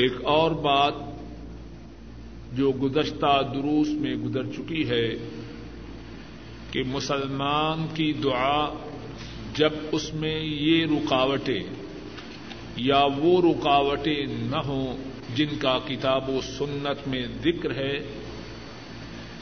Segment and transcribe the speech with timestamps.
[0.00, 0.94] ایک اور بات
[2.52, 5.08] جو گزشتہ دروس میں گزر چکی ہے
[6.70, 8.74] کہ مسلمان کی دعا
[9.54, 11.62] جب اس میں یہ رکاوٹیں
[12.76, 14.96] یا وہ رکاوٹیں نہ ہوں
[15.34, 17.98] جن کا کتاب و سنت میں ذکر ہے،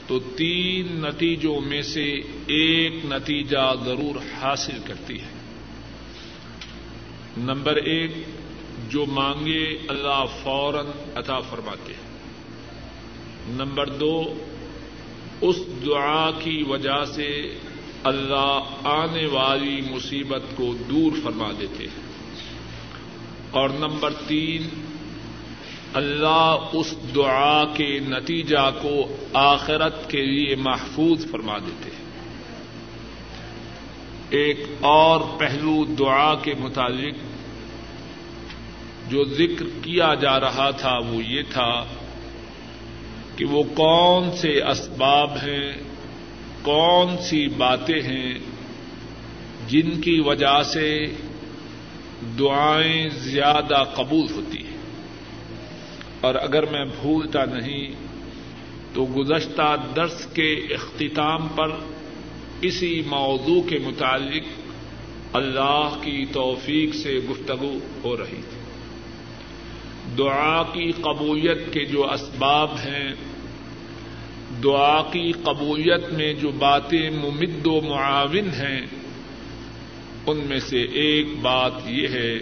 [0.07, 2.05] تو تین نتیجوں میں سے
[2.47, 5.37] ایک نتیجہ ضرور حاصل کرتی ہے۔
[7.37, 8.11] نمبر ایک
[8.89, 12.09] جو مانگے اللہ فوراً عطا فرماتے ہیں
[13.48, 14.34] نمبر دو،
[15.41, 15.56] اس
[15.87, 17.59] دعا کی وجہ سے
[18.05, 22.02] اللہ آنے والی مصیبت کو دور فرما دیتے۔ ہیں
[23.51, 24.69] اور نمبر تین،
[25.95, 32.09] اللہ اس دعا کے نتیجہ کو آخرت کے لیے محفوظ فرما دیتے۔ ہیں
[34.30, 37.15] ایک اور پہلو دعا کے متعلق
[39.09, 41.85] جو ذکر کیا جا رہا تھا وہ یہ تھا
[43.37, 45.73] کہ وہ کون سے اسباب ہیں،
[46.63, 48.38] کون سی باتیں ہیں
[49.69, 51.07] جن کی وجہ سے
[52.38, 54.77] دعائیں زیادہ قبول ہوتی ہیں۔
[56.21, 57.93] اور اگر میں بھولتا نہیں
[58.95, 61.71] تو گزشتہ درس کے اختتام پر
[62.60, 64.44] اسی موضوع کے متعلق
[65.32, 68.57] اللہ کی توفیق سے گفتگو ہو رہی تھی۔
[70.16, 73.14] دعا کی قبولیت کے جو اسباب ہیں،
[74.64, 78.86] دعا کی قبولیت میں جو باتیں ممد و معاون ہیں،
[80.26, 82.38] ان میں سے ایک بات یہ ہے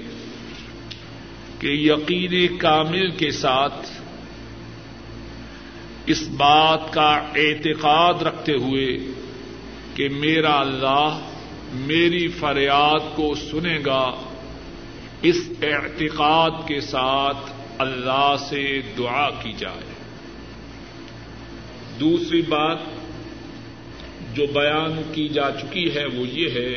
[1.58, 3.86] کہ یقین کامل کے ساتھ
[6.06, 8.98] اس بات کا اعتقاد رکھتے ہوئے
[9.94, 11.20] کہ میرا اللہ
[11.74, 14.12] میری فریاد کو سنے گا
[15.28, 19.94] اس اعتقاد کے ساتھ اللہ سے دعا کی جائے۔
[22.00, 22.78] دوسری بات
[24.34, 26.74] جو بیان کی جا چکی ہے وہ یہ ہے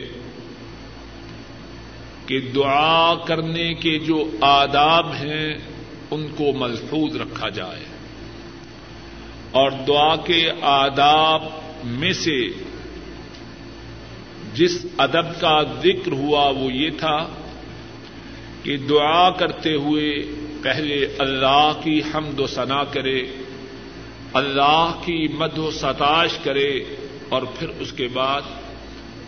[2.26, 5.58] کہ دعا کرنے کے جو آداب ہیں
[6.12, 7.86] ان کو محفوظ رکھا جائے۔
[9.52, 11.44] اور دعا کے آداب
[11.84, 12.48] میں سے
[14.54, 17.30] جس ادب کا ذکر ہوا وہ یہ تھا
[18.64, 20.08] کہ دعا کرتے ہوئے
[20.64, 23.20] پہلے اللہ کی حمد و ثنا کرے،
[24.34, 26.72] اللہ کی مد و ستاش کرے
[27.30, 28.42] اور پھر اس کے بعد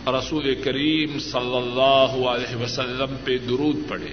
[0.08, 4.12] رسول کریم صلی اللہ علیہ وسلم پہ درود پڑے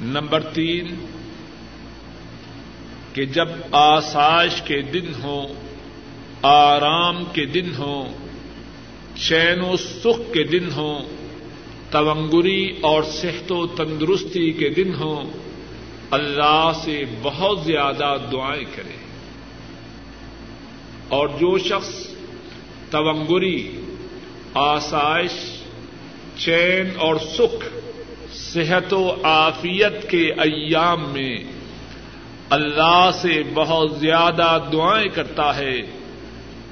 [0.00, 0.94] نمبر تین،
[3.12, 5.54] کہ جب آسائش کے دن ہوں،
[6.42, 8.12] آرام کے دن ہوں،
[9.18, 11.04] چین و سکھ کے دن ہوں
[11.92, 15.24] تونگری اور صحت و تندرستی کے دن ہوں،
[16.10, 18.96] اللہ سے بہت زیادہ دعائیں کرے
[21.08, 22.06] اور جو شخص
[22.90, 23.80] تونگری
[24.54, 25.32] آسائش،
[26.36, 27.68] چین اور سکھ،
[28.34, 31.36] صحت و عافیت کے ایام میں
[32.50, 35.80] اللہ سے بہت زیادہ دعائیں کرتا ہے۔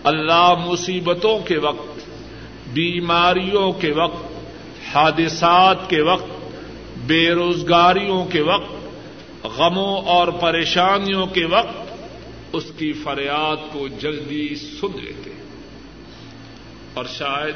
[0.04, 2.00] اللہ مصیبتوں کے وقت،
[2.72, 4.29] بیماریوں کے وقت
[4.94, 6.26] حادثات کے وقت
[6.96, 8.72] بے روزگاریوں کے وقت،
[9.46, 11.92] غموں اور پریشانیوں کے وقت
[12.52, 15.30] اس کی فریاد کو جلدی سن لیتے
[16.94, 17.54] اور شاید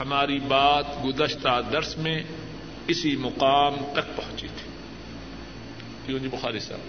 [0.00, 2.22] ہماری بات گزشتہ درس میں
[2.88, 4.70] اسی مقام تک پہنچی تھی۔
[6.06, 6.80] کیوں جی؟ بخاری صاحب۔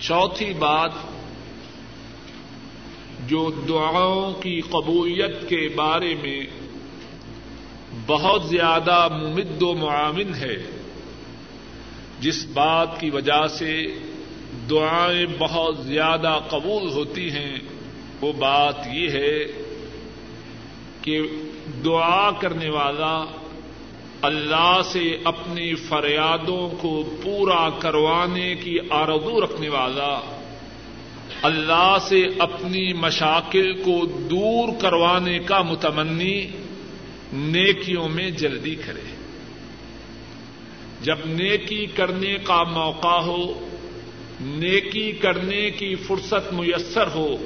[0.00, 0.90] چوتھی بات،
[3.26, 6.63] جو دعاؤں کی قبولیت کے بارے میں
[8.06, 10.56] بہت زیادہ ممد و معاون ہے۔
[12.20, 13.86] جس بات کی وجہ سے
[14.70, 17.58] دعائیں بہت زیادہ قبول ہوتی ہیں،
[18.20, 19.44] وہ بات یہ ہے
[21.02, 21.20] کہ
[21.84, 23.24] دعا کرنے والا
[24.22, 30.20] اللہ سے اپنی فریادوں کو پورا کروانے کی آرزو رکھنے والا،
[31.42, 36.46] اللہ سے اپنی مشاکل کو دور کروانے کا متمنی
[37.34, 39.16] نیکیوں میں جلدی کرے۔
[41.00, 43.68] جب نیکی کرنے کا موقع ہو،
[44.40, 47.36] نیکی کرنے کی فرصت میسر ہو،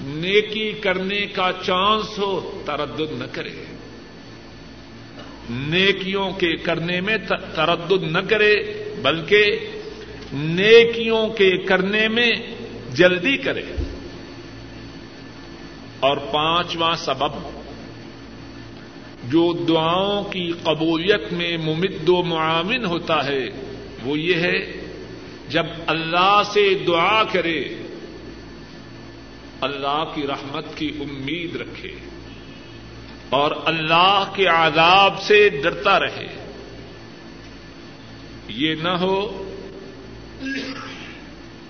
[0.00, 3.64] نیکی کرنے کا چانس ہو، تردد نہ کرے۔
[5.50, 7.16] نیکیوں کے کرنے میں
[7.54, 8.54] تردد نہ کرے،
[9.02, 9.44] بلکہ
[10.32, 12.30] نیکیوں کے کرنے میں
[12.94, 13.62] جلدی کرے۔
[16.00, 17.57] اور پانچواں سبب
[19.24, 23.46] جو دعاؤں کی قبولیت میں ممد و معاون ہوتا ہے،
[24.02, 24.88] وہ یہ ہے،
[25.48, 27.64] جب اللہ سے دعا کرے،
[29.60, 31.94] اللہ کی رحمت کی امید رکھے
[33.28, 36.52] اور اللہ کے عذاب سے ڈرتا رہے۔
[38.48, 39.44] یہ نہ ہو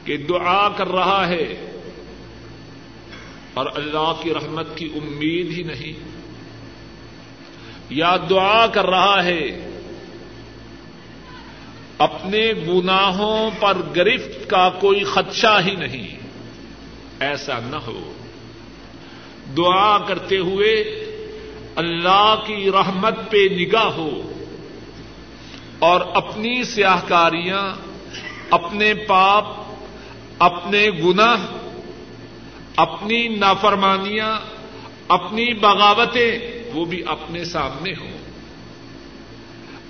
[0.05, 1.71] کہ دعا کر رہا ہے
[3.55, 6.18] اور اللہ کی رحمت کی امید ہی نہیں۔
[7.91, 9.71] یا دعا کر رہا ہے،
[11.99, 16.19] اپنے گناہوں پر گرفت کا کوئی خدشہ ہی نہیں۔
[17.21, 18.13] ایسا نہ ہو۔
[19.57, 20.75] دعا کرتے ہوئے
[21.77, 24.33] اللہ کی رحمت پہ نگاہ ہو
[25.79, 27.75] اور اپنی سیاہ کاریاں
[28.51, 29.45] اپنے پاپ،
[30.39, 31.41] اپنے گناہ،
[32.77, 34.41] اپنی نافرمانیاں،
[35.09, 38.19] اپنی بغاوتیں وہ بھی اپنے سامنے ہوں۔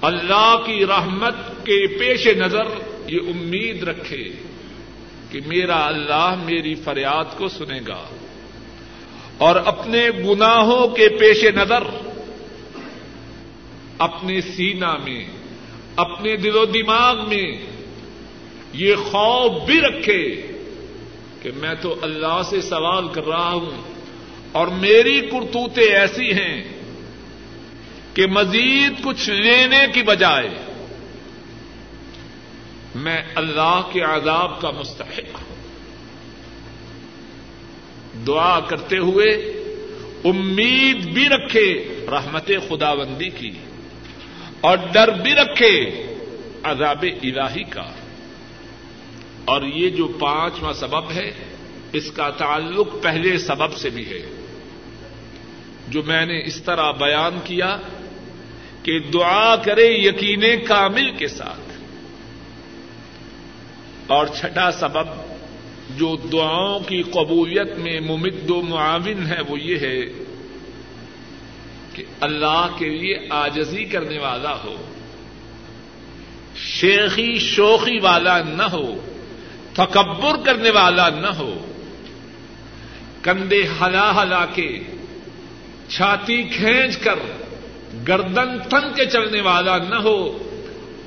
[0.02, 1.34] اللہ کی رحمت
[1.66, 2.64] کے پیش نظر
[3.06, 4.25] یہ امید رکھے
[5.30, 8.04] کہ میرا اللہ میری فریاد کو سنے گا
[9.38, 11.82] اور اپنے گناہوں کے پیش نظر
[13.98, 15.26] اپنے سینا میں،
[15.96, 17.52] اپنے دل و دماغ میں
[18.72, 20.46] یہ خوف بھی رکھے
[21.42, 23.88] کہ میں تو اللہ سے سوال کر رہا ہوں۔
[24.52, 26.64] اور میری کرتوتیں ایسی ہیں
[28.14, 30.48] کہ مزید کچھ لینے کی بجائے
[32.94, 35.58] میں اللہ کے عذاب کا مستحق ہوں۔
[38.26, 39.28] دعا کرتے ہوئے
[40.24, 43.50] امید بھی رکھے رحمت خدا بندی کی
[44.60, 45.80] اور ڈر بھی رکھے
[46.62, 47.92] عذاب الہی کا۔
[49.44, 51.32] اور یہ جو پانچواں سبب ہے،
[51.92, 54.38] اس کا تعلق پہلے سبب سے بھی ہے۔
[55.90, 57.76] جو میں نے اس طرح بیان کیا
[58.82, 61.69] کہ دعا کرے یقین کامل کے ساتھ۔
[64.06, 65.29] اور چھٹا سبب
[65.96, 70.00] جو دعاؤں کی قبولیت میں ممد و معاون ہے وہ یہ ہے
[71.93, 74.76] کہ اللہ کے لیے آجزی کرنے والا ہو،
[76.56, 78.94] شیخی شوخی والا نہ ہو،
[79.73, 81.67] تکبر کرنے والا نہ ہو،
[83.23, 84.79] کندھے ہلا ہلا کے
[85.88, 87.19] چھاتی کھینچ کر
[88.08, 90.38] گردن تن کے چلنے والا نہ ہو،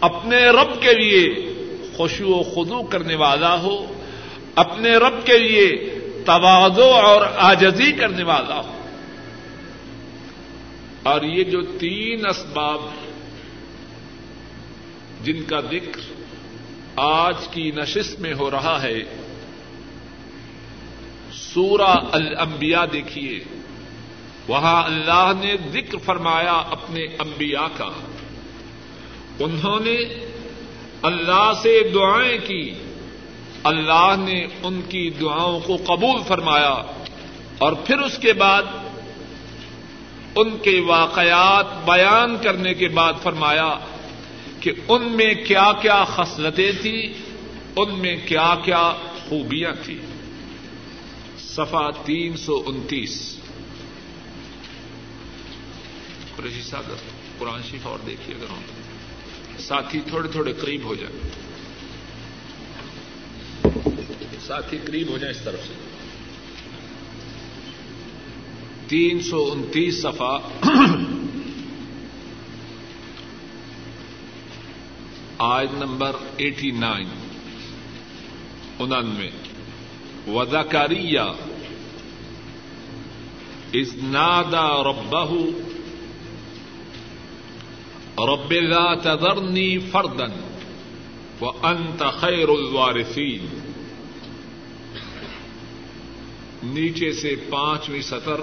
[0.01, 1.53] اپنے رب کے لیے
[1.97, 4.01] خوشو و خدو کرنے والا ہو،
[4.55, 8.87] اپنے رب کے لیے توازو اور آجزی کرنے والا ہو۔
[11.03, 12.81] اور یہ جو تین اسباب
[15.23, 16.01] جن کا ذکر
[16.95, 18.99] آج کی نشست میں ہو رہا ہے،
[21.33, 23.39] سورہ الانبیاء دیکھیے۔
[24.47, 27.89] وہاں اللہ نے ذکر فرمایا اپنے انبیاء کا۔
[29.39, 29.97] انہوں نے
[31.01, 32.73] اللہ سے دعائیں کی۔
[33.63, 36.75] اللہ نے ان کی دعاؤں کو قبول فرمایا۔
[37.57, 38.63] اور پھر اس کے بعد
[40.35, 43.79] ان کے واقعات بیان کرنے کے بعد فرمایا
[44.59, 47.13] کہ ان میں کیا کیا خصلتیں تھیں،
[47.75, 48.93] ان میں کیا کیا
[49.29, 49.97] خوبیاں تھیں۔
[51.39, 53.40] صفا تین سو انتیس۔
[56.35, 56.83] قریشی صاحب،
[57.37, 58.81] قرآن شریف اور دیکھیے اگر ہوں
[59.59, 61.29] ساتھی تھوڑے تھوڑے قریب ہو جائیں۔
[64.47, 65.73] ساتھی قریب ہو جائیں اس طرف سے۔
[68.87, 70.37] تین سو انتیس صفا
[75.37, 77.07] آج نمبر ایٹی نائن۔
[78.79, 79.29] انانوے۔
[80.27, 81.19] وزاکاریہ
[83.73, 85.35] از نادا ربہ
[88.19, 90.31] رب لا تذرنی فردن
[91.41, 93.45] وانت خیر الوارثین
[96.63, 98.41] نیچے سے پانچویں سطر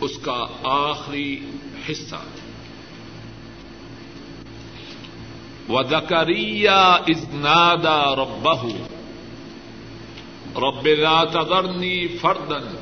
[0.00, 1.40] اس کا آخری
[1.88, 2.22] حصہ۔
[5.68, 6.70] وزکریہ
[7.06, 8.64] از نادا ربہ
[10.56, 12.74] رب لا تذرنی فردن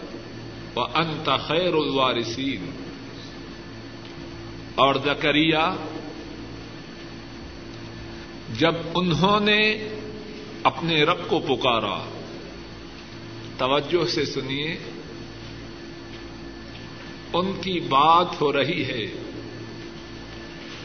[0.77, 2.71] وانت خیر الوارثین
[4.75, 5.75] اور زکریہ
[8.59, 9.89] جب انہوں نے
[10.63, 12.05] اپنے رب کو پکارا،
[13.59, 14.77] توجہ سے سنیے،
[17.33, 19.07] ان کی بات ہو رہی ہے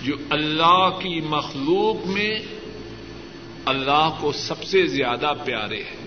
[0.02, 2.40] جو اللہ کی مخلوق میں
[3.66, 6.06] اللہ کو سب سے زیادہ پیارے ہیں۔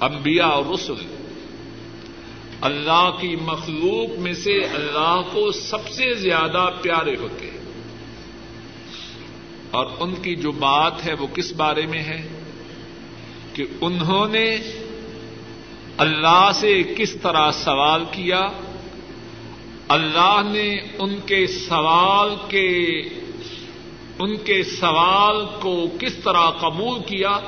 [0.00, 1.24] انبیاء اور رسل
[2.60, 7.59] اللہ کی مخلوق میں سے اللہ کو سب سے زیادہ پیارے ہوتے ہیں۔
[9.70, 12.28] اور ان کی جو بات ہے وہ کس بارے میں ہے
[13.54, 14.58] کہ انہوں نے
[15.96, 18.40] اللہ سے کس طرح سوال کیا؟
[19.88, 23.00] اللہ نے ان کے سوال کے
[24.18, 27.40] ان کے سوال کو کس طرح قبول کیا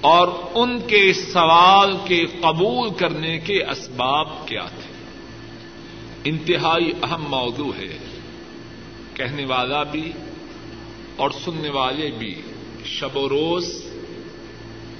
[0.00, 4.94] اور ان کے سوال کے قبول کرنے کے اسباب کیا تھے؟
[6.24, 8.13] انتہائی اہم موضوع ہے۔
[9.14, 10.12] کہنے والا بھی
[11.16, 12.42] اور سننے والے بھی
[12.84, 13.84] شب و روز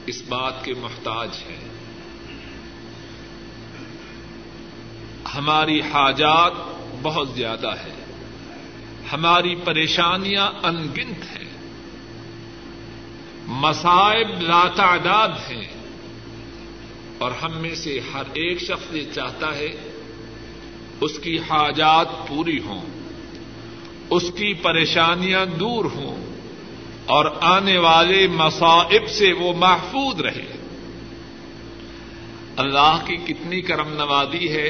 [0.06, 1.68] اس بات کے محتاج ہیں۔
[5.34, 6.52] ہماری حاجات
[7.02, 8.04] بہت زیادہ ہے
[9.12, 11.52] ہماری پریشانیاں انگنت ہیں۔
[13.46, 15.68] مسائب لاتعداد ہیں۔
[17.18, 19.68] اور ہم میں سے ہر ایک شخص یہ چاہتا ہے
[21.00, 23.03] اس کی حاجات پوری ہوں۔
[24.10, 26.24] اس کی پریشانیاں دور ہوں
[27.06, 30.52] اور آنے والے مصائب سے وہ محفوظ رہے۔
[32.56, 34.68] اللہ کی کتنی کرم نوازی ہے۔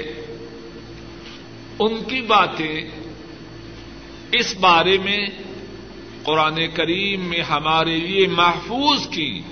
[1.78, 2.90] ان کی باتیں
[4.32, 5.26] اس بارے میں
[6.22, 9.42] قرآن کریم میں ہمارے لیے محفوظ کی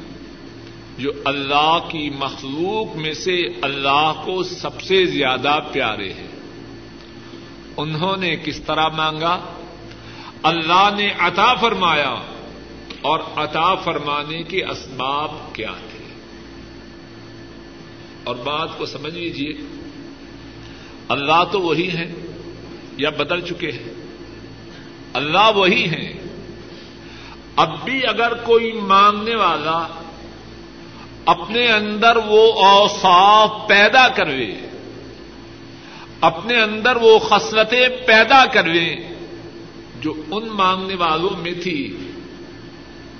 [0.99, 6.29] جو اللہ کی مخلوق میں سے اللہ کو سب سے زیادہ پیارے ہیں۔
[7.77, 9.41] انہوں نے کس طرح مانگا؟
[10.43, 12.15] اللہ نے عطا فرمایا
[13.01, 16.05] اور عطا فرمانے کے اسباب کیا تھے؟
[18.25, 19.53] اور بات کو سمجھ لیجیے
[21.09, 22.13] اللہ تو وہی ہے
[22.97, 23.95] یا بدل چکے ہیں؟
[25.13, 26.13] اللہ وہی ہے
[27.57, 29.87] اب بھی اگر کوئی مانگنے والا
[31.25, 34.55] اپنے اندر وہ اوصاف پیدا کروے،
[36.21, 39.12] اپنے اندر وہ خصلتیں پیدا کروے
[40.02, 41.97] جو ان مانگنے والوں میں تھی۔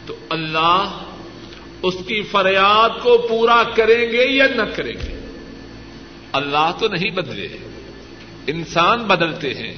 [0.06, 0.98] تو اللہ
[1.82, 5.30] اس کی فریاد کو پورا کریں گے یا نہ کریں گے؟
[6.32, 7.48] اللہ تو نہیں بدلے
[8.46, 9.74] انسان بدلتے ہیں۔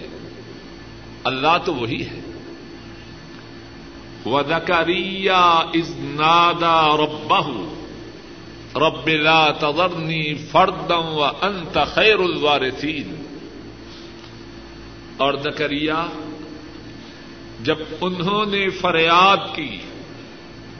[1.25, 2.21] اللہ تو وہی ہے۔
[4.27, 5.43] وزکریا
[5.75, 7.51] از نادا ربہ
[8.77, 13.25] رب لا تذرنی فردم و انت خیر الوارثین
[15.17, 16.07] اور زکریا
[17.65, 19.79] جب انہوں نے فریاد کی،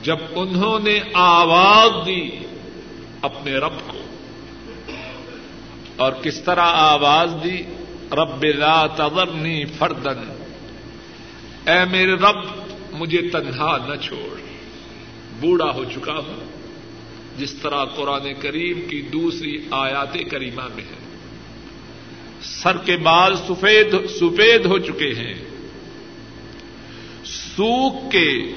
[0.01, 2.29] جب انہوں نے آواز دی
[3.21, 3.97] اپنے رب کو،
[5.95, 7.61] اور کس طرح آواز دی؟
[8.11, 10.19] رب لا تذرنی فردن
[11.67, 12.37] اے میرے رب،
[12.91, 14.39] مجھے تنہا نہ چھوڑ،
[15.39, 16.45] بوڑھا ہو چکا ہوں،
[17.37, 21.03] جس طرح قرآن کریم کی دوسری آیات کریمہ میں ہے۔
[22.41, 25.54] سر کے بال سفید سفید ہو چکے ہیں۔
[27.57, 28.53] سوکھ کے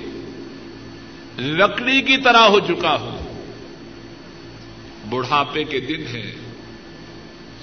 [1.38, 3.18] لکڑی کی طرح ہو چکا ہوں۔
[5.10, 6.32] بڑھاپے کے دن ہیں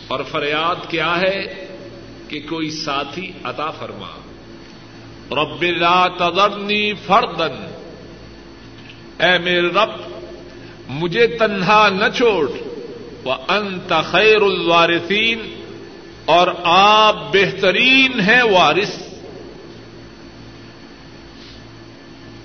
[0.07, 1.67] اور فریاد کیا ہے
[2.27, 4.07] کہ کوئی ساتھی عطا فرما۔
[5.31, 7.65] رب لا تذرنی فردن
[9.23, 9.89] اے میرے رب،
[10.89, 12.51] مجھے تنہا نہ چھوڑ۔
[13.23, 15.63] وہ انت خیر الوارثین
[16.25, 19.04] اور آپ بہترین ہیں وارث۔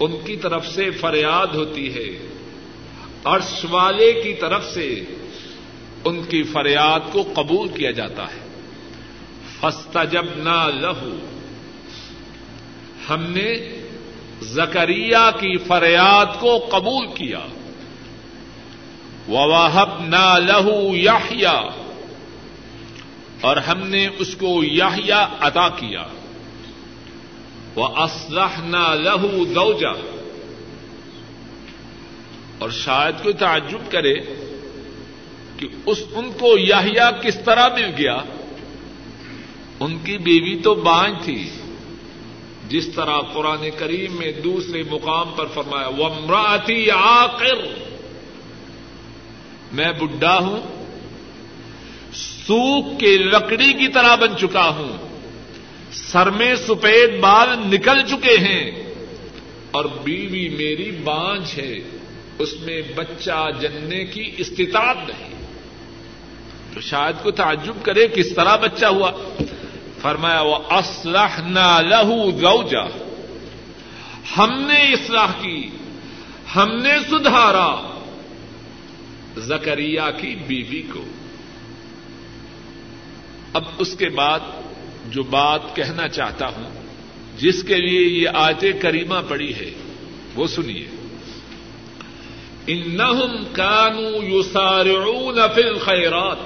[0.01, 2.27] ان کی طرف سے فریاد ہوتی ہے۔
[3.25, 5.03] عرش والے کی طرف سے
[6.05, 8.49] ان کی فریاد کو قبول کیا جاتا ہے۔
[9.61, 11.19] فستا جب نہ لہو
[13.11, 13.83] ہم نے
[14.43, 17.41] زکریا کی فریاد کو قبول کیا۔
[19.29, 21.63] وواہب نہ لہو یاہیا
[23.41, 26.07] اور ہم نے اس کو یاہیا عطا کیا۔
[27.75, 30.21] وہ اسلح نہ لہو دوجا
[32.59, 34.15] اور شاید کوئی تعجب کرے
[35.57, 38.19] کہ اس ان کو یاہیا کس طرح مل گیا۔
[39.81, 41.51] ان کی بیوی تو بانج تھی۔
[42.69, 47.75] جس طرح قرآن کریم میں دوسرے مقام پر فرمایا وہ امراتی آخر
[49.73, 50.85] میں بڈھا ہوں،
[52.15, 55.10] سوکھ کے لکڑی کی طرح بن چکا ہوں۔
[55.93, 58.71] سر میں سفید بال نکل چکے ہیں
[59.71, 61.79] اور بیوی میری بانج ہے،
[62.39, 65.31] اس میں بچہ جننے کی استطاعت نہیں۔
[66.75, 69.13] تو شاید کو تعجب کرے کس طرح بچہ ہوا۔
[70.03, 72.85] فرمایا وہ اسلح نہ لہو گوجا
[74.37, 75.69] ہم نے اصلاح کی،
[76.57, 77.99] ہم نے سدھارا۔
[79.37, 81.05] زکریا کی بیوی کو۔
[83.53, 84.41] اب اس کے بعد
[85.09, 86.71] جو بات کہنا چاہتا ہوں،
[87.39, 89.71] جس کے لیے یہ آیت کریمہ پڑی ہے،
[90.35, 90.87] وہ سنیے۔
[92.67, 96.37] انہم کانو یسارعون فی الخیرات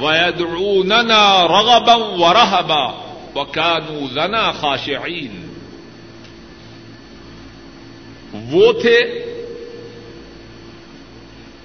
[0.00, 3.02] ویدعوننا رغبا ورہبا
[3.34, 5.52] وکانو لنا خاشعین۔
[8.50, 9.00] وہ تھے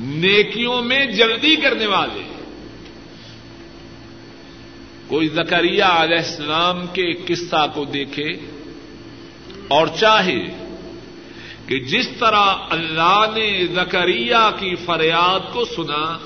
[0.01, 2.36] نیکیوں میں جلدی کرنے والے۔
[5.07, 8.29] کوئی زکریہ علیہ السلام کے قصہ کو دیکھے
[9.67, 10.67] اور چاہے
[11.67, 16.17] کہ جس طرح اللہ نے زکریہ کی فریاد کو سنا،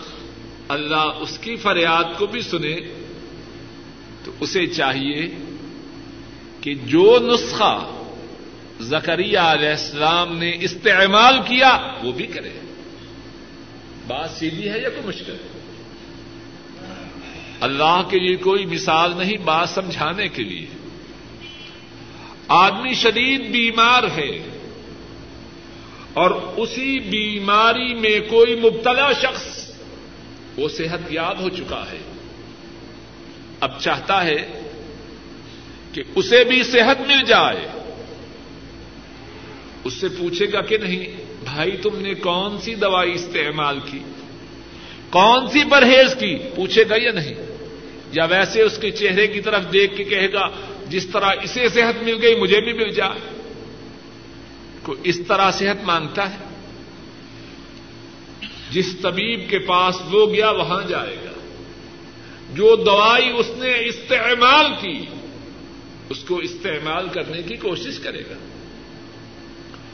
[0.69, 2.75] اللہ اس کی فریاد کو بھی سنے،
[4.23, 5.35] تو اسے چاہیے
[6.61, 7.91] کہ جو نسخہ
[8.81, 12.49] زکریہ علیہ السلام نے استعمال کیا، وہ بھی کرے۔
[14.07, 15.50] بات سیدھی ہے یا کوئی مشکل؟ ہے
[17.61, 20.65] اللہ کے لیے کوئی مثال نہیں بات سمجھانے کے لیے۔
[22.47, 24.59] آدمی شدید بیمار ہے
[26.13, 29.71] اور اسی بیماری میں کوئی مبتلا شخص
[30.57, 31.97] وہ صحت یاب ہو چکا ہے۔
[33.59, 34.61] اب چاہتا ہے
[35.93, 37.67] کہ اسے بھی صحت مل جائے۔
[39.83, 41.05] اس سے پوچھے گا کہ نہیں،
[41.43, 43.99] بھائی تم نے کون سی دوائی استعمال کی؟
[45.09, 47.50] کون سی پرہیز کی؟ پوچھے گا یا نہیں؟
[48.11, 50.47] یا ویسے اس کے چہرے کی طرف دیکھ کے کہے گا،
[50.89, 53.19] جس طرح اسے صحت مل گئی، مجھے بھی مل جائے۔
[54.83, 56.37] کوئی اس طرح صحت مانگتا ہے؟
[58.71, 61.31] جس طبیب کے پاس وہ گیا، وہاں جائے گا۔
[62.53, 65.05] جو دوائی اس نے استعمال کی،
[66.09, 68.35] اس کو استعمال کرنے کی کوشش کرے گا۔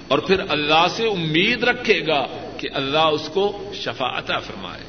[0.07, 4.83] اور پھر اللہ سے امید رکھے گا کہ اللہ اس کو شفا عطا فرمائے۔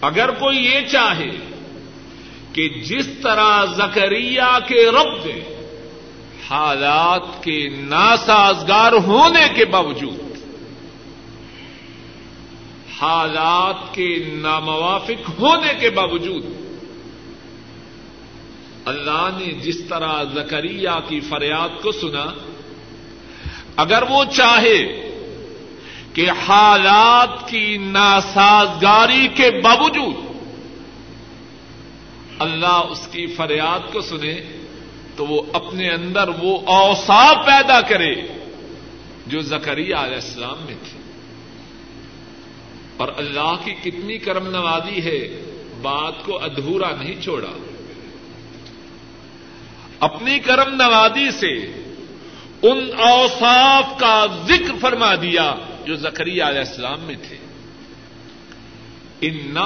[0.00, 1.51] اگر کوئی یہ چاہے
[2.52, 5.28] کہ جس طرح زکریہ کے رب
[6.50, 10.20] حالات کے ناسازگار ہونے کے باوجود
[13.00, 16.44] حالات کے ناموافق ہونے کے باوجود
[18.84, 22.26] اللہ نے جس طرح زکریہ کی فریاد کو سنا،
[23.76, 25.10] اگر وہ چاہے
[26.12, 30.31] کہ حالات کی ناسازگاری کے باوجود
[32.38, 34.40] اللہ اس کی فریاد کو سنے
[35.16, 38.14] تو وہ اپنے اندر وہ اوساف پیدا کرے
[39.26, 41.00] جو زکری علیہ السلام میں تھے۔
[42.96, 45.42] اور اللہ کی کتنی کرم نوازی ہے،
[45.82, 47.58] بات کو ادھورا نہیں چھوڑا۔
[50.00, 51.82] اپنی کرم نوازی سے
[52.62, 57.36] ان اوصاف کا ذکر فرما دیا جو زکری علیہ السلام میں تھے۔
[59.22, 59.56] ان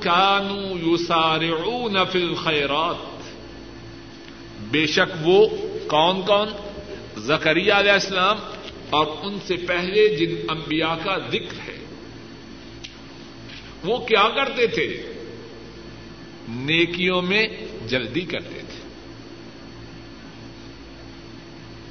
[0.00, 1.50] کانو یو سارے
[2.12, 2.96] فل خیرات
[4.60, 5.46] بے شک وہ
[5.88, 6.48] کون کون؟
[7.16, 8.36] زکری علیہ السلام
[8.90, 11.84] اور ان سے پہلے جن انبیاء کا ذکر ہے۔
[13.84, 15.02] وہ کیا کرتے تھے؟
[16.48, 17.46] نیکیوں میں
[17.88, 18.88] جلدی کرتے تھے۔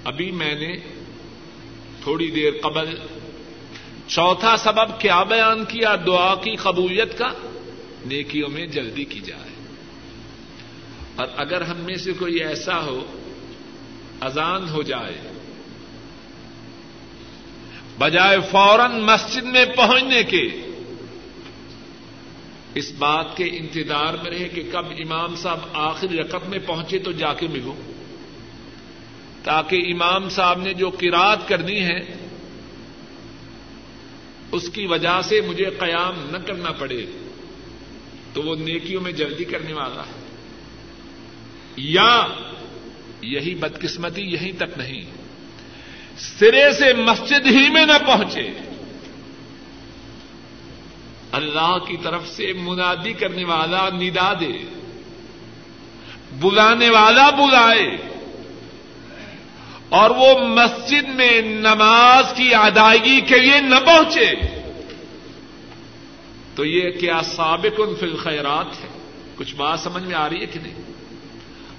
[0.03, 0.77] ابھی میں نے
[2.03, 2.85] تھوڑی دیر قبل
[4.09, 7.27] چوتھا سبب کیا بیان کیا؟ دعا کی قبولیت کا؟
[8.05, 9.75] نیکیوں میں جلدی کی جائے۔
[11.15, 13.05] اور اگر ہم میں سے کوئی ایسا ہو،
[14.21, 15.21] اذان ہو جائے،
[17.99, 20.49] بجائے فوراً مسجد میں پہنچنے کے،
[22.75, 27.11] اس بات کے انتظار میں رہے کہ کب امام صاحب آخری رقم میں پہنچے تو
[27.11, 27.73] جا کے ملو
[29.43, 32.28] تاکہ امام صاحب نے جو کراط کرنی ہے
[34.51, 37.05] اس کی وجہ سے مجھے قیام نہ کرنا پڑے
[38.33, 40.35] تو وہ نیکیوں میں جلدی کرنے والا ہے۔
[41.77, 42.25] یا
[43.21, 45.01] یہی بدقسمتی یہیں تک نہیں،
[46.17, 48.49] سرے سے مسجد ہی میں نہ پہنچے۔
[51.31, 54.63] اللہ کی طرف سے منادی کرنے والا ندا دے،
[56.39, 58.08] بلانے والا بلائے۔
[59.89, 64.31] اور وہ مسجد میں نماز کی ادائیگی کے لیے نہ پہنچے۔
[66.55, 68.87] تو یہ کیا سابق ان فل خیرات ہے؟
[69.35, 70.73] کچھ بات سمجھ میں آ رہی ہے کہ نہیں؟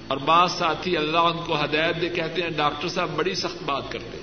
[0.07, 3.91] اور بعض ساتھی اللہ ان کو ہدایت دے کہتے ہیں، ڈاکٹر صاحب بڑی سخت بات
[3.91, 4.17] کرتے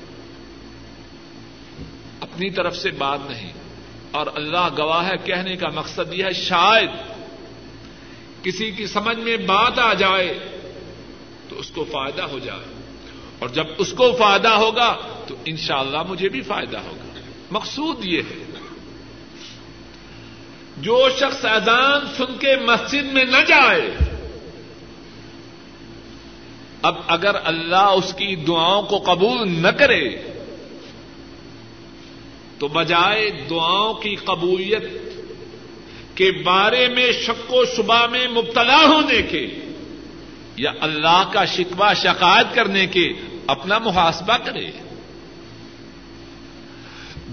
[2.21, 3.53] اپنی طرف سے بات نہیں۔
[4.11, 6.91] اور اللہ گواہ ہے، کہنے کا مقصد یہ ہے، شاید
[8.43, 10.39] کسی کی سمجھ میں بات آ جائے
[11.49, 12.78] تو اس کو فائدہ ہو جائے۔
[13.39, 14.97] اور جب اس کو فائدہ ہوگا
[15.27, 17.21] تو انشاءاللہ مجھے بھی فائدہ ہوگا۔
[17.51, 18.45] مقصود یہ ہے،
[20.77, 23.89] جو شخص اذان سن کے مسجد میں نہ جائے،
[26.83, 30.05] اب اگر اللہ اس کی دعاؤں کو قبول نہ کرے،
[32.59, 34.87] تو بجائے دعاؤں کی قبولیت
[36.15, 39.47] کے بارے میں شک و شبہ میں مبتلا ہونے کے
[40.57, 43.09] یا اللہ کا شکوہ شکایت کرنے کے
[43.49, 44.71] اپنا محاسبہ کرے۔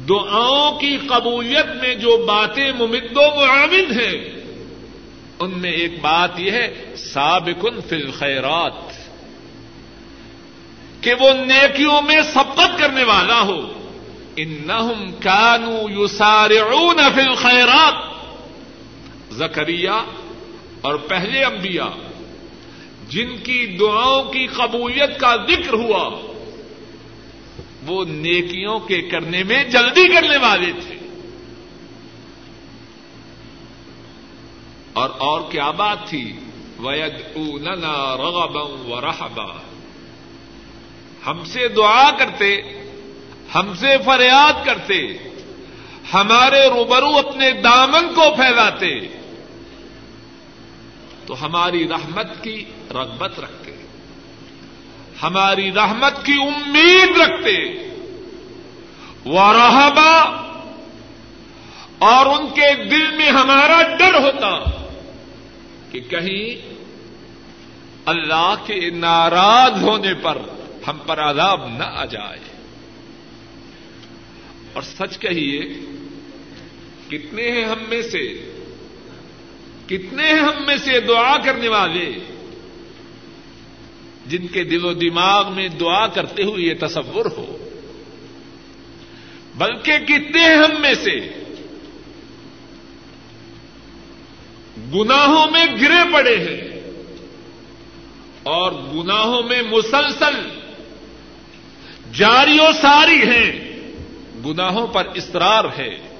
[0.10, 4.42] دعاؤں کی قبولیت میں جو باتیں ممد و معاون ہیں،
[5.40, 8.74] ان میں ایک بات یہ ہے، سابقن فی الخیرات،
[11.02, 13.90] کہ وہ نیکیوں میں سبقت کرنے والا ہو۔
[14.36, 17.94] انہم کانو یسارعون فی الخیرات
[19.34, 19.92] زکریہ
[20.82, 22.05] اور پہلے انبیاء۔
[23.10, 26.32] جن کی دعاؤں کی قبولیت کا ذکر ہوا،
[27.88, 30.96] وہ نیکیوں کے کرنے میں جلدی کرنے والے تھے۔
[34.94, 36.40] اور اور کیا بات تھی؟
[36.80, 39.46] وید اوننا رغبم و رحبا
[41.28, 42.62] ہم سے دعا کرتے،
[43.56, 45.02] ہم سے فریاد کرتے،
[46.14, 49.25] ہمارے روبرو اپنے دامن کو پھیلاتے۔
[51.26, 53.72] تو ہماری رحمت کی رغبت رکھتے
[55.24, 57.76] ہماری رحمت کی امید رکھتے
[59.26, 60.42] وہ رحبا
[62.00, 64.64] اور ان کے دل میں ہمارا ڈر ہوتا
[65.92, 66.76] کہ کہیں
[68.06, 70.38] اللہ کے ناراض ہونے پر
[70.88, 72.40] ہم پر عذاب نہ آ جائے۔
[74.74, 75.60] اور سچ کہیے،
[77.08, 78.52] کتنے ہیں ہم میں سے
[79.88, 82.12] کتنے ہیں ہم میں سے دعا کرنے والے
[84.26, 87.58] جن کے دل و دماغ میں دعا کرتے ہوئے یہ تصور ہو۔
[89.56, 91.30] بلکہ کتنے ہیں ہم میں سے
[94.94, 96.92] گناہوں میں گرے پڑے ہیں
[98.44, 100.50] اور گناہوں میں مسلسل
[102.14, 103.82] جاری و ساری ہیں،
[104.46, 106.15] گناہوں پر اصرار ہے۔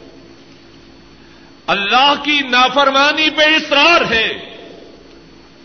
[1.68, 4.28] اللہ کی نافرمانی پہ اصرار ہے۔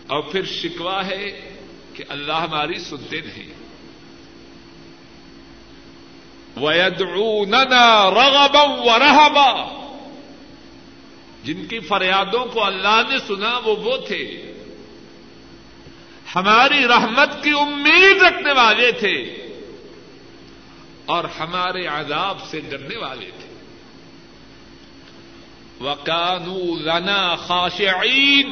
[0.07, 1.53] اور پھر شکوا ہے
[1.93, 3.53] کہ اللہ ہماری سنتے نہیں۔
[6.61, 9.77] وَيَدْعُونَنَا رَغَبًا وَرَهَبًا
[11.43, 14.53] جن کی فریادوں کو اللہ نے سنا وہ وہ تھے۔
[16.35, 19.47] ہماری رحمت کی امید رکھنے والے تھے۔
[21.05, 23.40] اور ہمارے عذاب سے ڈرنے والے تھے۔
[25.81, 28.51] وَكَانُوا لَنَا خَاشِعِينَ۔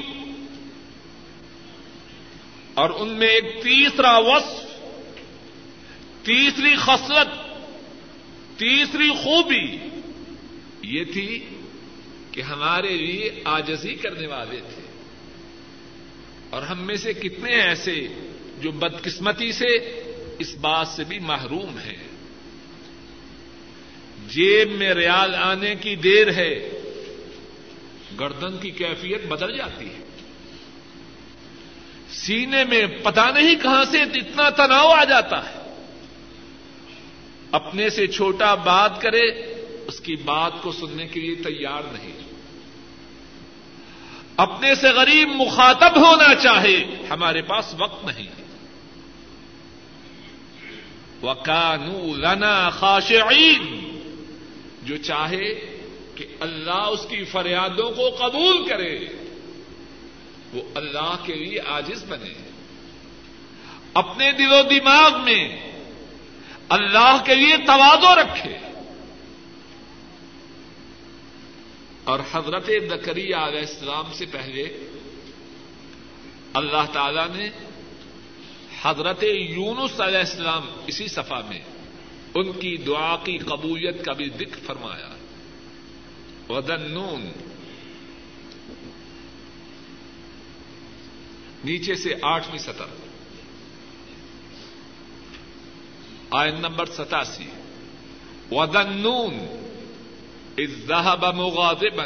[2.73, 4.63] اور ان میں ایک تیسرا وصف،
[6.25, 7.47] تیسری خصلت،
[8.59, 9.77] تیسری خوبی
[10.81, 11.49] یہ تھی
[12.31, 14.81] کہ ہمارے لیے آجزی کرنے والے تھے۔
[16.49, 18.07] اور ہم میں سے کتنے ایسے
[18.61, 19.75] جو بدقسمتی سے
[20.39, 22.07] اس بات سے بھی محروم ہیں۔
[24.27, 26.78] جیب میں ریال آنے کی دیر ہے۔
[28.19, 30.05] گردن کی کیفیت بدل جاتی ہے۔
[32.10, 35.60] سینے میں پتا نہیں کہاں سے اتنا تناؤ آ جاتا ہے۔
[37.51, 39.29] اپنے سے چھوٹا بات کرے،
[39.88, 42.12] اس کی بات کو سننے کے لیے تیار نہیں۔
[44.38, 48.27] اپنے سے غریب مخاطب ہونا چاہے، ہمارے پاس وقت نہیں۔
[51.23, 53.89] وکانو لنا خاشعین
[54.84, 55.78] جو چاہے
[56.19, 59.08] کہ اللہ اس کی فریادوں کو قبول کرے،
[60.53, 62.49] وہ اللہ کے لیے آجز بنے۔
[63.93, 65.71] اپنے دل و دماغ میں
[66.69, 68.58] اللہ کے لیے توازو رکھے۔
[72.03, 74.63] اور حضرت دکری علیہ السلام سے پہلے
[76.53, 77.49] اللہ تعالی نے
[78.82, 81.62] حضرت یونس علیہ السلام اسی صفحہ میں
[82.36, 85.18] ان کی دعا کی قبولیت کا بھی ذکر فرمایا۔
[86.49, 87.31] ودنون
[91.63, 92.83] نیچے سے آٹھویں سطح۔
[96.29, 97.45] آئن نمبر ستاسی۔
[98.51, 99.33] ودنون
[100.57, 102.05] اذ ذهب مغاضبا۔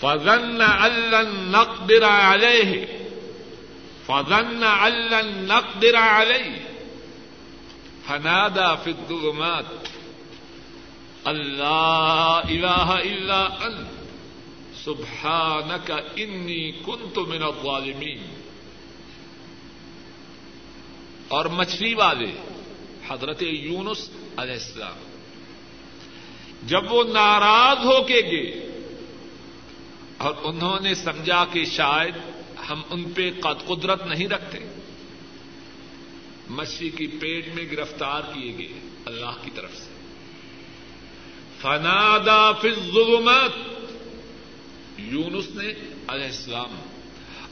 [0.00, 2.84] فظن ان لن نقدر عليه۔
[4.06, 6.52] فظن ان لن نقدر عليه۔
[8.06, 9.89] فنادى في الظلمات۔
[11.24, 14.00] اللہ الہ الا انت،
[14.84, 18.40] سبحانک انی کنت من الظالمین۔
[21.28, 22.32] اور مچھلی والے،
[23.08, 24.96] حضرت یونس علیہ السلام۔
[26.66, 28.66] جب وہ ناراض ہو کے گئے،
[30.16, 32.14] اور انہوں نے سمجھا کہ شاید
[32.70, 33.30] ہم ان پہ
[33.66, 34.58] قدرت نہیں رکھتے،
[36.50, 39.89] مچھلی کی پیٹ میں گرفتار کیے گئے اللہ کی طرف سے۔
[41.60, 43.50] فنادا الظلمات
[44.98, 45.68] یونس نے
[46.08, 46.76] علیہ السلام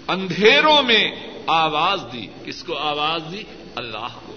[0.09, 1.11] اندھیروں میں
[1.47, 3.43] آواز دی۔ کس کو آواز دی؟
[3.75, 4.37] اللہ کو۔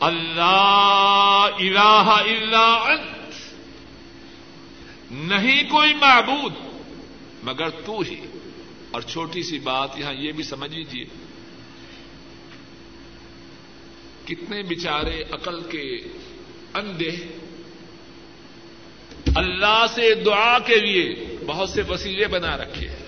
[0.00, 3.34] اللہ الہ الا انت۔
[5.12, 6.52] نہیں کوئی معبود،
[7.42, 8.20] مگر تو ہی۔
[8.90, 11.04] اور چھوٹی سی بات یہاں یہ بھی سمجھ لیجیے
[14.24, 15.98] کتنے بچارے عقل کے
[16.74, 17.10] اندھے،
[19.36, 23.02] اللہ سے دعا کے لیے بہت سے وسیلے بنا رکھے ہیں۔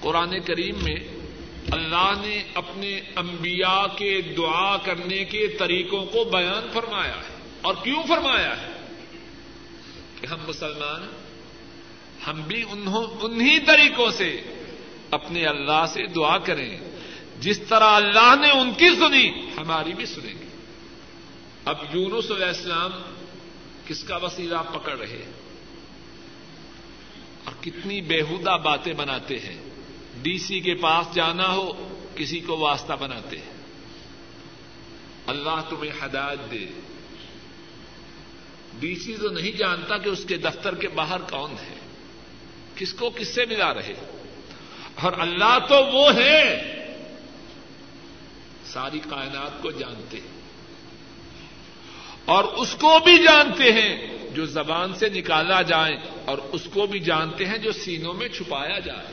[0.00, 0.96] قرآن کریم میں
[1.72, 8.02] اللہ نے اپنے انبیاء کے دعا کرنے کے طریقوں کو بیان فرمایا ہے۔ اور کیوں
[8.08, 8.94] فرمایا ہے؟
[10.20, 11.08] کہ ہم مسلمان
[12.26, 12.64] ہم بھی
[13.20, 14.36] انہیں طریقوں سے
[15.10, 16.78] اپنے اللہ سے دعا کریں۔
[17.40, 20.45] جس طرح اللہ نے ان کی سنی، ہماری بھی سنیں گے۔
[21.66, 22.90] اب یونس علیہ السلام
[23.86, 25.24] کس کا وسیلہ پکڑ رہے
[27.44, 29.56] اور کتنی بےحدہ باتیں بناتے ہیں۔
[30.22, 33.52] ڈی سی کے پاس جانا ہو، کسی کو واسطہ بناتے ہیں۔
[35.26, 36.66] اللہ تمہیں ہدایت دے۔
[38.80, 41.78] ڈی سی تو نہیں جانتا کہ اس کے دفتر کے باہر کون ہے۔
[42.76, 43.94] کس کو کس سے ملا رہے؟
[44.94, 46.72] اور اللہ تو وہ ہے
[48.64, 50.35] ساری کائنات کو جانتے ہیں۔
[52.26, 56.98] اور اس کو بھی جانتے ہیں جو زبان سے نکالا جائے اور اس کو بھی
[57.00, 59.06] جانتے ہیں جو سینوں میں چھپایا جائے۔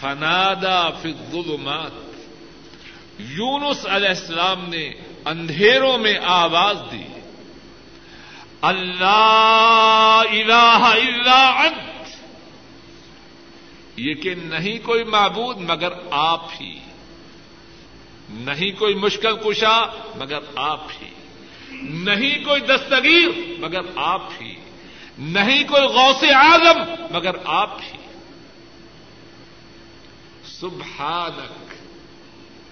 [0.00, 1.90] فنادا الظلمات۔
[3.18, 4.92] یونس علیہ السلام نے
[5.24, 7.20] اندھیروں میں آواز دی۔
[8.60, 12.08] اللہ الہ الا انت۔
[13.96, 16.83] یہ کہ نہیں کوئی معبود مگر آپ ہی۔
[18.34, 19.82] نہیں کوئی مشکل کشا،
[20.16, 21.10] مگر آپ ہی۔
[21.82, 24.54] نہیں کوئی دستگیر، مگر آپ ہی۔
[25.18, 27.98] نہیں کوئی غوث اعظم، مگر آپ ہی۔
[30.44, 31.74] سبحانک،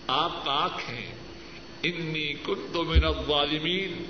[0.07, 1.15] آپ پاک ہیں۔
[1.83, 4.05] انی کنت من الظالمین۔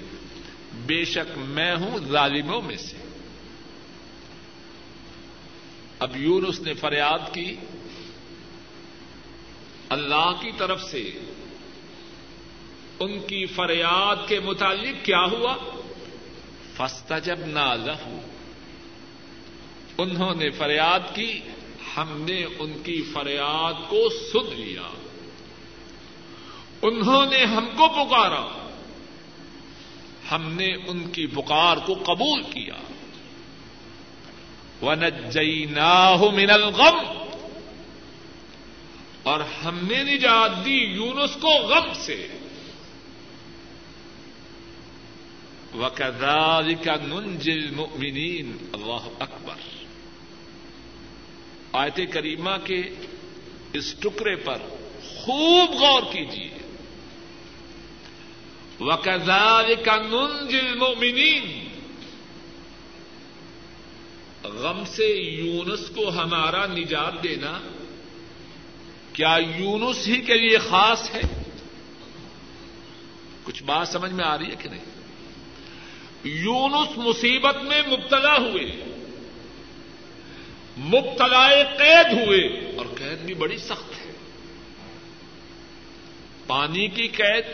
[0.87, 2.97] بے شک میں ہوں ظالموں میں سے۔
[5.99, 7.57] اب یونس نے فریاد کی،
[9.89, 11.13] اللہ کی طرف سے
[13.01, 15.57] ان کی فریاد کے متعلق کیا ہوا؟
[16.77, 17.39] فستا جب
[19.99, 21.41] انہوں نے فریاد کی،
[21.97, 24.83] ہم نے ان کی فریاد کو سن لیا۔
[26.83, 28.69] انہوں نے ہم کو پکارا۔
[30.31, 32.75] ہم نے ان کی پکار کو قبول کیا۔
[34.83, 37.25] ونجیناہ من الغم۔
[39.23, 42.29] اور ہم نے نجات دی یونس کو غم سے۔
[45.75, 49.55] وکذالک ننجی المؤمنین اللہ اکبر۔
[51.73, 52.83] آیت کریمہ کے
[53.73, 54.59] اس ٹکڑے پر
[55.05, 56.51] خوب غور کیجیے
[58.81, 61.69] وکزال کا ننجل مومنین
[64.45, 67.61] غم سے یونس کو ہمارا نجات دینا۔
[69.13, 71.43] کیا یونس ہی کے لیے خاص ہے؟
[73.45, 74.92] کچھ بات سمجھ میں آ رہی ہے کہ نہیں؟
[76.25, 78.85] یونس مصیبت میں مبتلا ہوئے
[80.79, 84.13] مبتلا قید ہوئے، اور قید بھی بڑی سخت ہے۔
[86.47, 87.45] پانی کی قید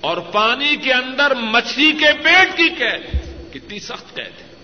[0.00, 3.04] اور پانی کے اندر مچھلی کے پیٹ کی قید،
[3.52, 4.54] کتنی سخت قید ہے۔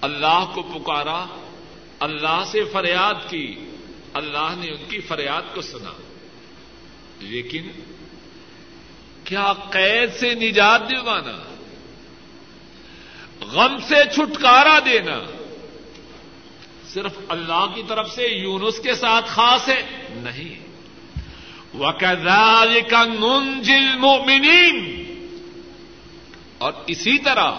[0.00, 1.24] اللہ کو پکارا،
[2.00, 3.54] اللہ سے فریاد کی،
[4.12, 5.92] اللہ نے ان کی فریاد کو سنا۔
[7.20, 7.68] لیکن
[9.28, 11.54] کیا قید سے نجات دلوانا؟
[13.40, 15.20] غم سے چھٹکارا دینا؟
[16.88, 20.66] صرف اللہ کی طرف سے، یونس کے ساتھ خاص ہے؟ نہیں۔
[21.76, 23.98] وکال کا ننجل
[26.58, 27.52] اور اسی طرح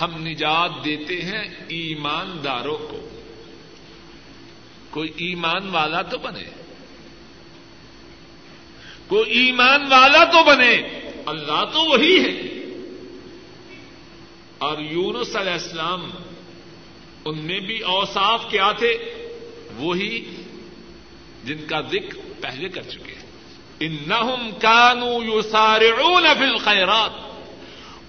[0.00, 3.08] ہم نجات دیتے ہیں ایمانداروں کو۔
[4.90, 6.55] کوئی ایمان والا تو بنے۔
[9.08, 10.82] کوئی ایمان والا تو بنے۔
[11.26, 12.56] اللہ تو وہی ہے۔
[14.58, 16.10] اور یونس علیہ السلام،
[17.24, 18.98] ان میں بھی اوصاف کیا تھے؟
[19.76, 20.36] وہی
[21.44, 23.26] جن کا ذکر پہلے کر چکے ہیں۔
[23.80, 27.26] انہم کانو یسارعون فی الخیرات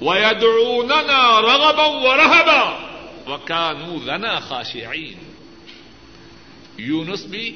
[0.04, 2.88] وَيَدْعُونَنَا رَغَبًا وَرَهَبًا
[3.28, 5.18] وَكَانُوا لَنَا خَاشِعِينَ
[6.78, 7.56] یونس بھی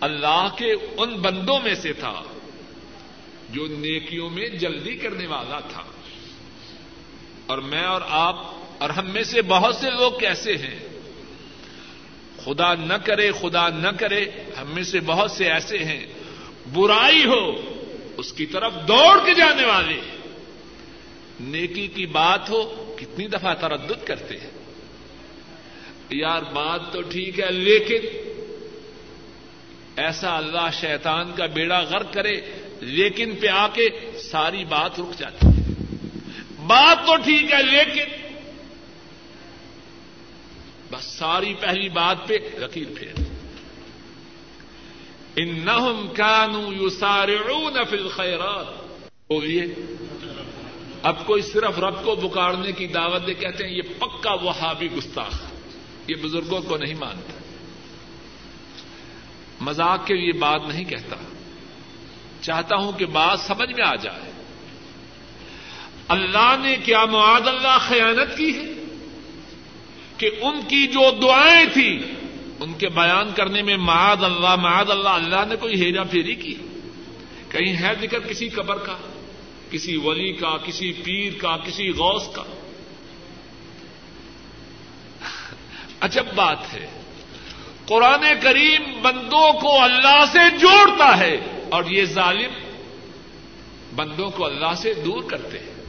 [0.00, 2.22] اللہ کے ان بندوں میں سے تھا
[3.50, 5.82] جو نیکیوں میں جلدی کرنے والا تھا۔
[7.46, 8.36] اور میں اور آپ
[8.78, 10.78] اور ہم میں سے بہت سے لوگ کیسے ہیں؟
[12.44, 14.24] خدا نہ کرے، خدا نہ کرے،
[14.60, 16.06] ہم میں سے بہت سے ایسے ہیں۔
[16.72, 17.50] برائی ہو،
[18.16, 20.00] اس کی طرف دوڑ کے جانے والے۔
[21.40, 24.50] نیکی کی بات ہو، کتنی دفعہ تردد کرتے ہیں۔
[26.10, 27.98] یار، بات تو ٹھیک ہے، لیکن
[29.98, 32.34] ایسا اللہ شیطان کا بیڑا غرق کرے،
[32.80, 33.88] لیکن پہ آ کے
[34.22, 35.62] ساری بات رک جاتی۔ ہے
[36.66, 38.16] بات تو ٹھیک ہے، لیکن
[40.90, 43.14] بس ساری پہلی بات پہ لکیر پھیر
[45.36, 47.36] ان نہم کانو یو سارے
[47.90, 48.66] فل خیرات
[49.30, 49.66] بولیے
[51.02, 55.34] اب کوئی صرف رب کو بکارنے کی دعوت دے، کہتے ہیں یہ پکا وہابی گستاخ،
[56.08, 57.47] یہ بزرگوں کو نہیں مانتا۔
[59.60, 61.16] مذاق کے لیے بات نہیں کہتا۔
[62.40, 64.32] چاہتا ہوں کہ بات سمجھ میں آ جائے۔
[66.08, 68.62] اللہ نے کیا معاد اللہ خیانت کی ہے؟
[70.16, 71.98] کہ ان کی جو دعائیں تھیں،
[72.60, 76.54] ان کے بیان کرنے میں معاد اللہ معاد اللہ اللہ نے کوئی ہیرا پھیری کی؟
[77.48, 78.96] کہیں ہے ذکر کسی قبر کا،
[79.70, 82.42] کسی ولی کا، کسی پیر کا، کسی غوث کا؟
[86.00, 86.97] عجب بات ہے۔
[87.88, 91.36] قرآن کریم بندوں کو اللہ سے جوڑتا ہے
[91.70, 92.50] اور یہ ظالم
[93.96, 95.84] بندوں کو اللہ سے دور کرتے ہیں۔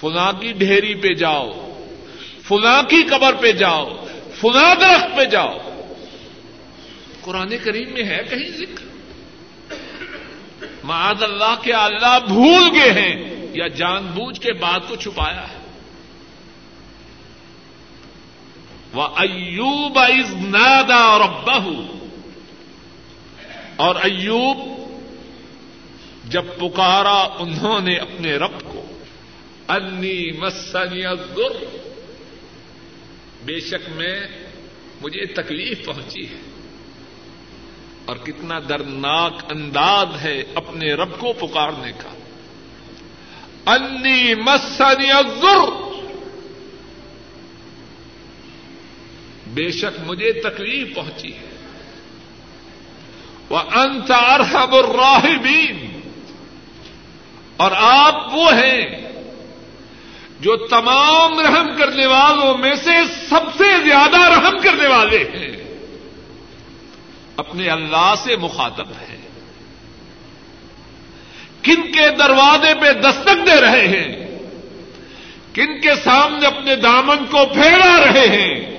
[0.00, 1.50] فلاں کی ڈھیری پہ جاؤ،
[2.42, 4.06] فلاں کی قبر پہ جاؤ،
[4.40, 5.58] فلاں درخت پہ جاؤ۔
[7.20, 8.84] قرآن کریم میں ہے کہیں ذکر۔
[10.82, 15.61] معاذ اللہ کے اللہ بھول گئے ہیں یا جان بوجھ کے بات کو چھپایا ہے؟
[18.92, 22.06] وہ ایوب از نادا اور بہو
[23.76, 24.82] اور ایوب
[26.24, 28.86] جب پکارا انہوں نے اپنے رب کو
[29.68, 31.04] انی مسنی
[31.36, 31.64] گر
[33.44, 34.20] بے شک میں،
[35.00, 36.40] مجھے تکلیف پہنچی ہے۔
[38.04, 42.14] اور کتنا درناک انداز ہے اپنے رب کو پکارنے کا۔
[43.66, 45.08] انی مسنی
[45.42, 45.91] گر
[49.54, 51.52] بے شک مجھے تکلیف پہنچی ہے۔
[53.48, 54.74] وہ انت ارحم
[57.56, 58.86] اور آپ وہ ہیں
[60.40, 62.90] جو تمام رحم کرنے والوں میں سے
[63.28, 65.78] سب سے زیادہ رحم کرنے والے ہیں۔
[67.36, 69.16] اپنے اللہ سے مخاطب ہے
[71.62, 74.38] کن کے دروازے پہ دستک دے رہے ہیں؟
[75.54, 78.71] کن کے سامنے اپنے دامن کو پھیلا رہے ہیں؟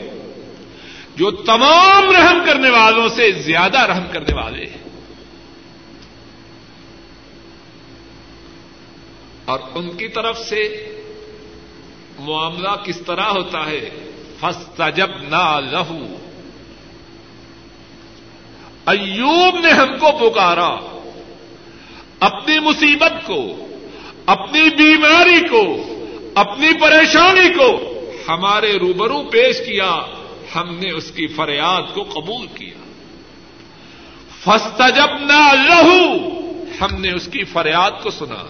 [1.16, 4.84] جو تمام رحم کرنے والوں سے زیادہ رحم کرنے والے ہیں۔
[9.46, 10.90] اور ان کی طرف سے
[12.20, 13.90] معاملہ کس طرح ہوتا ہے؟
[14.40, 16.16] فسٹ جب نہ لہو
[18.86, 21.00] ایوب نے ہم کو پکارا۔
[22.20, 23.68] اپنی مصیبت کو،
[24.26, 25.78] اپنی بیماری کو،
[26.36, 30.02] اپنی پریشانی کو ہمارے روبرو پیش کیا۔
[30.56, 32.84] ہم نے اس کی فریاد کو قبول کیا۔
[34.44, 34.82] فسٹ
[35.22, 36.30] نہ لہو
[36.82, 38.44] ہم نے اس کی فریاد کو سنا۔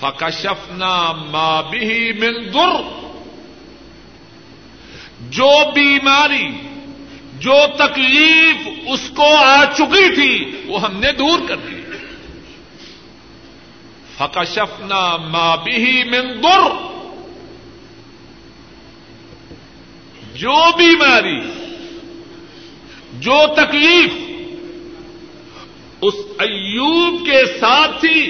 [0.00, 2.98] فکشفنا ما بھی در
[5.20, 6.48] جو بیماری،
[7.38, 11.74] جو تکلیف اس کو آ چکی تھی، وہ ہم نے دور کر دی۔
[14.18, 16.02] فکشفنا ما بھی
[16.42, 16.97] در
[20.38, 21.40] جو بیماری،
[23.12, 24.12] جو تکلیف
[26.00, 28.20] اس ایوب کے ساتھ تھی،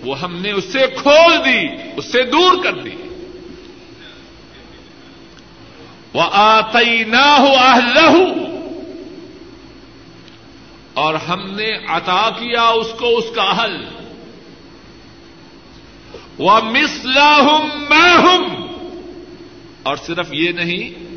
[0.00, 2.96] وہ ہم نے اس سے کھول دی، اس سے دور کر دی۔
[6.14, 8.24] وہ آتی نہ ہو
[10.94, 13.76] اور ہم نے عطا کیا اس کو، اس کا حل
[16.38, 17.50] وہ مسلح
[17.90, 18.48] میں ہوں
[19.82, 21.07] اور صرف یہ نہیں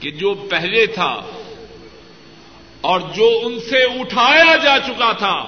[0.00, 1.26] کہ جو پہلے تھا
[2.80, 5.44] اور جو ان سے اٹھایا جا چکا تھا،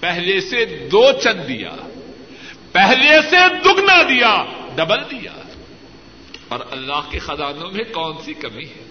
[0.00, 1.76] پہلے سے دو چند دیا،
[2.72, 4.44] پہلے سے دگنا دیا،
[4.74, 5.32] ڈبل دیا۔
[6.48, 8.84] اور اللہ کے خزانوں میں کون سی کمی ہے؟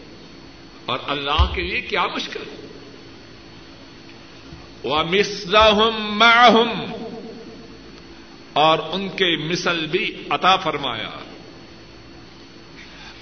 [0.85, 2.66] اور اللہ کے لیے کیا مشکل؟ ہے
[4.84, 6.23] وہ مسلم
[8.53, 11.09] اور ان کے مثل بھی عطا فرمایا۔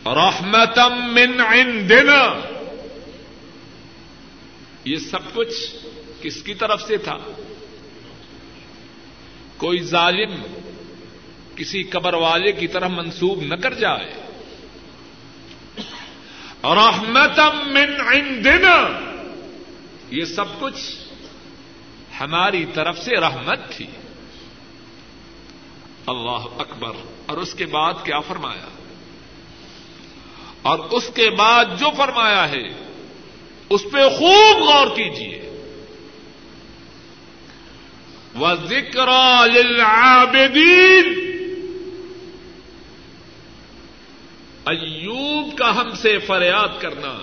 [0.06, 2.40] رحمتم من عندنا،
[4.86, 5.86] یہ سب کچھ
[6.22, 7.18] کس کی طرف سے تھا؟
[9.58, 10.42] کوئی ظالم
[11.56, 14.14] کسی قبر والے کی طرح منسوب نہ کر جائے۔
[16.64, 19.00] رحمتم من عندنا،
[20.12, 21.05] یہ سب کچھ
[22.20, 23.86] ہماری طرف سے رحمت تھی۔
[26.08, 26.92] اللہ اکبر۔
[27.26, 28.68] اور اس کے بعد کیا فرمایا؟
[30.62, 32.68] اور اس کے بعد جو فرمایا ہے،
[33.70, 35.42] اس پہ خوب غور کیجیے
[38.36, 39.08] وہ ذکر
[39.54, 41.26] للعابدین
[44.66, 47.18] ایوب کا ہم سے فریاد کرنا۔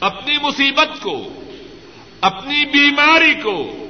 [0.00, 1.42] اپنی مصیبت کو
[2.20, 3.86] اپنی بیماری کو،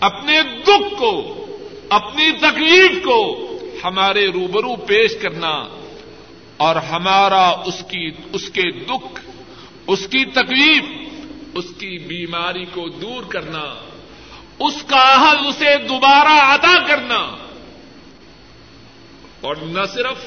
[0.00, 1.46] اپنے دکھ کو،
[1.88, 3.46] اپنی تکلیف کو
[3.84, 5.68] ہمارے روبرو پیش کرنا
[6.56, 9.20] اور ہمارا اس کی، اس کے دکھ،
[9.86, 10.82] اس کی تکلیف،
[11.54, 13.74] اس کی بیماری کو دور کرنا،
[14.58, 17.36] اس کا حل اسے دوبارہ ادا کرنا
[19.40, 20.26] اور نہ صرف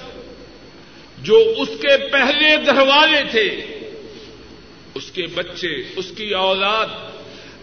[1.18, 3.66] جو اس کے پہلے گھر والے تھے،
[4.96, 7.12] اس کے بچے، اس کی اولاد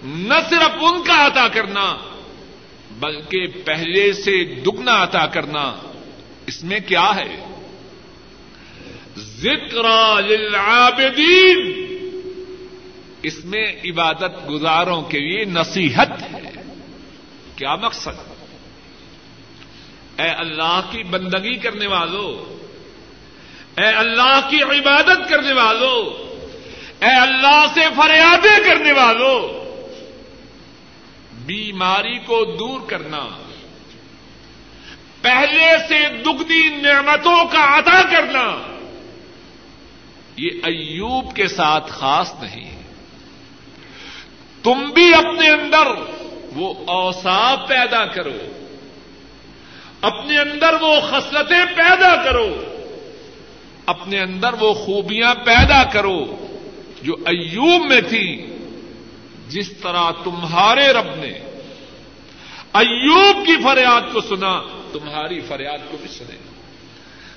[0.05, 1.97] نہ صرف ان کا عطا کرنا،
[2.91, 5.77] بلکہ پہلے سے دگنا عطا کرنا۔
[6.47, 7.47] اس میں کیا ہے؟
[9.17, 9.85] ذکر
[10.23, 11.87] للعابدین۔
[13.23, 16.63] اس میں عبادت گزاروں کے لیے نصیحت ہے۔
[17.57, 18.31] کیا مقصد؟
[20.21, 22.61] اے اللہ کی بندگی کرنے والوں
[23.81, 26.31] اے اللہ کی عبادت کرنے والوں
[27.05, 29.60] اے اللہ سے فریادیں کرنے والوں
[31.51, 33.29] بیماری کو دور کرنا،
[35.23, 38.63] پہلے سے دگنی نعمتوں کا عطا کرنا،
[40.37, 42.83] یہ ایوب کے ساتھ خاص نہیں ہے۔
[44.63, 45.87] تم بھی اپنے اندر
[46.57, 48.39] وہ اوساف پیدا کرو،
[50.01, 52.65] اپنے اندر وہ خصلتیں پیدا کرو،
[53.87, 56.19] اپنے اندر وہ خوبیاں پیدا کرو
[57.03, 58.47] جو ایوب میں تھی
[59.51, 61.33] جس طرح تمہارے رب نے
[62.73, 66.37] ایوب کی فریاد کو سنا، تمہاری فریاد کو بھی سنے۔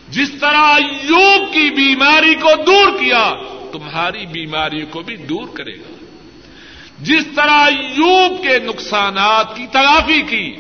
[0.10, 3.34] جس طرح ایوب کی بیماری کو دور کیا،
[3.72, 5.94] تمہاری بیماری کو بھی دور کرے گا۔
[7.00, 10.56] جس طرح ایوب کے نقصانات کی تلافی کی،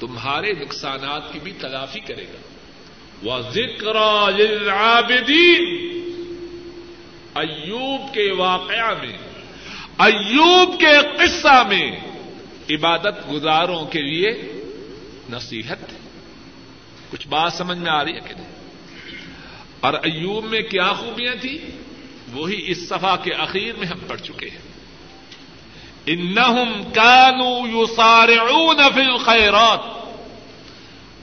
[0.00, 2.38] تمہارے نقصانات کی بھی تلافی کرے گا۔
[3.22, 3.94] وہ ذکر
[4.36, 5.64] للعابدین
[7.34, 9.25] ایوب کے واقعہ میں
[9.98, 11.96] ایوب کے قصہ میں
[12.70, 14.52] عبادت گزاروں کے لیے
[15.30, 15.78] نصیحت
[17.10, 18.46] کچھ بات سمجھ میں آ رہی ہے کہ نہیں؟
[19.80, 21.78] اور ایوب میں کیا خوبیاں تھیں؟
[22.32, 24.58] وہی اس صفحہ کے اخیر میں ہم پڑھ چکے ہیں۔
[26.06, 29.96] انہم کانوا یسارعون فی الخیرات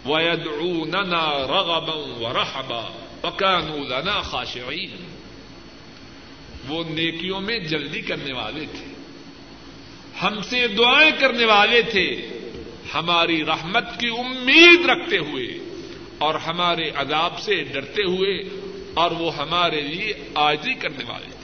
[0.08, 2.82] ویدعوننا رغبا ورحبا
[3.24, 5.13] وکانوا لنا خاشعین۔
[6.68, 8.94] وہ نیکیوں میں جلدی کرنے والے تھے۔
[10.22, 12.28] ہم سے دعائیں کرنے والے تھے۔
[12.94, 15.48] ہماری رحمت کی امید رکھتے ہوئے
[16.18, 18.50] اور ہمارے عذاب سے ڈرتے ہوئے
[18.94, 21.44] اور وہ ہمارے لیے آجی کرنے والے تھے۔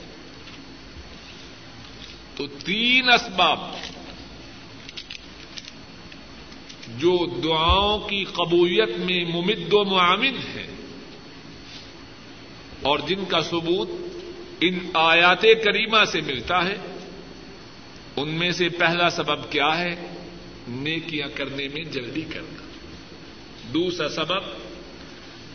[2.36, 3.60] تو تین اسباب
[6.88, 10.68] جو دعاؤں کی قبولیت میں ممد و معامد ہیں
[12.82, 13.90] اور جن کا ثبوت
[14.62, 16.78] ان آیات کریمہ سے ملتا ہے۔
[18.16, 20.14] ان میں سے پہلا سبب کیا ہے؟
[20.68, 22.64] نیکیاں کرنے میں جلدی کرنا۔
[23.74, 24.42] دوسرا سبب،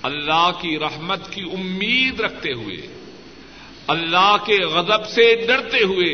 [0.03, 2.77] اللہ کی رحمت کی امید رکھتے ہوئے،
[3.87, 6.13] اللہ کے غضب سے ڈرتے ہوئے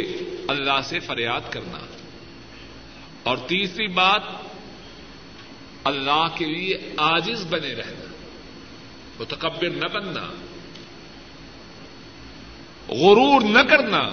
[0.49, 1.79] اللہ سے فریاد کرنا۔
[3.23, 4.23] اور تیسری بات،
[5.85, 8.13] اللہ کے لیے آجز بنے رہنا۔
[9.21, 10.50] متکبر نہ بننا۔
[12.91, 14.11] غرور نہ کرنا،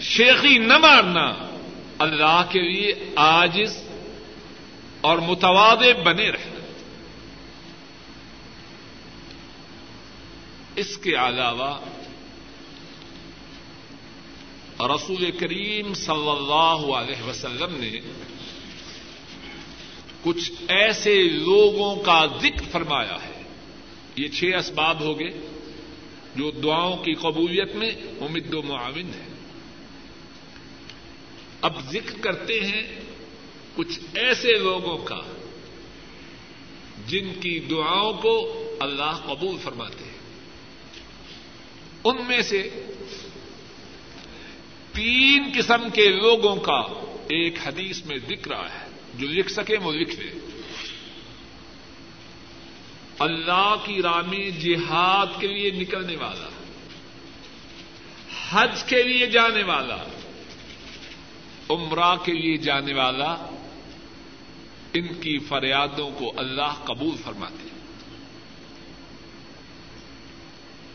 [0.00, 1.56] شیخی نہ مارنا،
[1.98, 3.76] اللہ کے لیے آجز
[5.00, 6.60] اور متوادے بنے رہنا۔
[10.76, 11.78] اس کے علاوہ
[14.80, 18.00] رسول کریم صلی اللہ علیہ وسلم نے
[20.22, 23.42] کچھ ایسے لوگوں کا ذکر فرمایا ہے۔
[24.16, 25.53] یہ چھ اسباب ہو گئے۔
[26.36, 29.26] جو دعاؤں کی قبولیت میں امید و معاون ہے۔
[31.60, 33.00] اب ذکر کرتے ہیں
[33.74, 35.20] کچھ ایسے لوگوں کا
[37.06, 40.18] جن کی دعاؤں کو اللہ قبول فرماتے ہیں۔
[42.04, 42.68] ان میں سے
[44.92, 46.80] تین قسم کے لوگوں کا
[47.28, 50.53] ایک حدیث میں دکھ رہا ہے۔ جو لکھ سکے وہ لکھ لے
[53.18, 56.48] اللہ کی رامی جہاد کے لیے نکلنے والا،
[58.50, 59.96] حج کے لیے جانے والا،
[61.70, 63.34] عمرہ کے لیے جانے والا،
[64.94, 67.68] ان کی فریادوں کو اللہ قبول فرماتے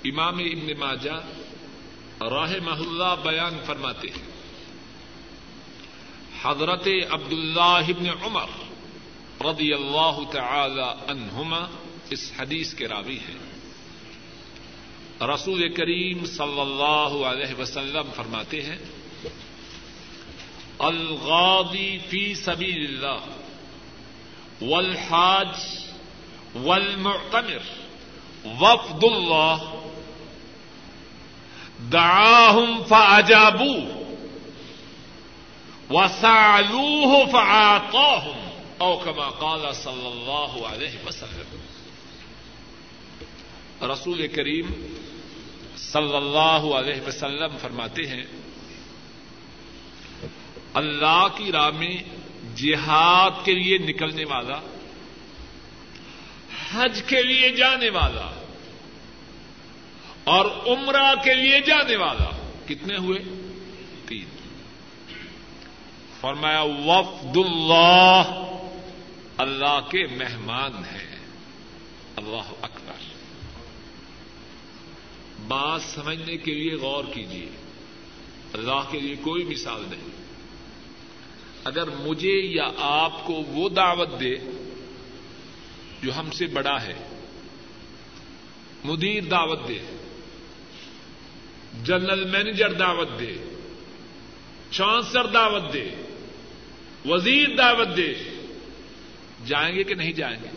[0.09, 1.20] امام ابن ماجہ
[2.22, 4.28] راہ محلہ بیان فرماتے ہیں،
[6.43, 8.49] حضرت عبد اللہ ابن عمر
[9.45, 11.65] رضی اللہ تعالی عنہما
[12.10, 13.60] اس حدیث کے راوی ہیں۔
[15.22, 18.78] رسول کریم صلی اللہ علیہ وسلم فرماتے ہیں
[20.80, 23.20] الغادی فی سبیل اللہ
[24.64, 25.80] والحاج
[26.55, 27.64] والمعتمر
[28.45, 29.76] وفد اللہ
[31.91, 33.95] دعاهم فأجابوه
[35.89, 38.49] وسألوه فأعطاهم
[38.80, 41.59] أو كما قال صلى الله عليه وسلم۔
[43.82, 44.97] رسول کریم
[45.77, 48.23] صلی اللہ علیہ وسلم فرماتے ہیں،
[50.73, 51.97] اللہ کی راہ میں
[52.55, 54.59] جہاد کے لیے نکلنے والا،
[56.71, 58.45] حج کے لیے جانے والا،
[60.23, 63.19] اور عمرہ کے لیے جانے والا، کتنے ہوئے؟
[64.07, 64.25] تین۔
[66.21, 68.45] فرمایا، وفد اللہ
[69.38, 71.15] اللہ کے مہمان ہیں۔
[72.15, 72.78] اللہ اکبر۔
[75.49, 77.49] بات سمجھنے کے لیے غور کیجیے
[78.53, 80.09] اللہ کے لیے کوئی مثال نہیں۔
[81.63, 84.35] اگر مجھے یا آپ کو وہ دعوت دے
[86.03, 86.93] جو ہم سے بڑا ہے،
[88.83, 89.79] مدیر دعوت دے،
[91.83, 93.37] جنرل مینیجر دعوت دے،
[94.71, 95.89] چانسلر دعوت دے،
[97.05, 98.13] وزیر دعوت دے،
[99.45, 100.49] جائیں گے کہ نہیں جائیں گے؟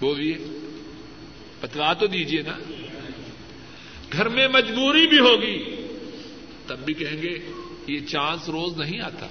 [0.00, 0.38] بولیے،
[1.60, 2.77] بتلا تو دیجیے نا۔
[4.12, 5.86] گھر میں مجبوری بھی ہوگی۔
[6.66, 7.52] تب بھی کہیں گے،
[7.86, 9.26] یہ چانس روز نہیں آتا۔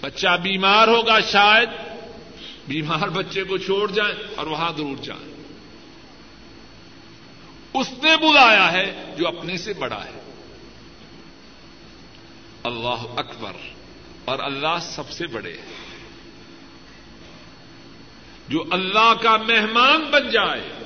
[0.00, 1.68] بچہ بیمار ہوگا شاید،
[2.68, 5.34] بیمار بچے کو چھوڑ جائیں اور وہاں ضرور جائیں۔
[7.74, 10.20] اس نے بلایا ہے جو اپنے سے بڑا ہے۔
[12.62, 13.52] اللہ اکبر،
[14.24, 15.84] اور اللہ سب سے بڑے ہیں۔
[18.48, 20.83] جو اللہ کا مہمان بن جائے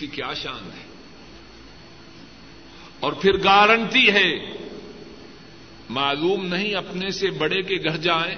[0.00, 0.86] کی کیا شان ہے۔
[3.00, 4.56] اور پھر گارنٹی ہے۔
[5.88, 8.36] معلوم نہیں اپنے سے بڑے کے گھر جائیں۔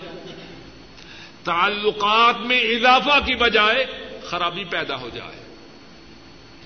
[1.45, 3.87] تعلقات میں اضافہ کی بجائے
[4.25, 5.55] خرابی پیدا ہو جائے۔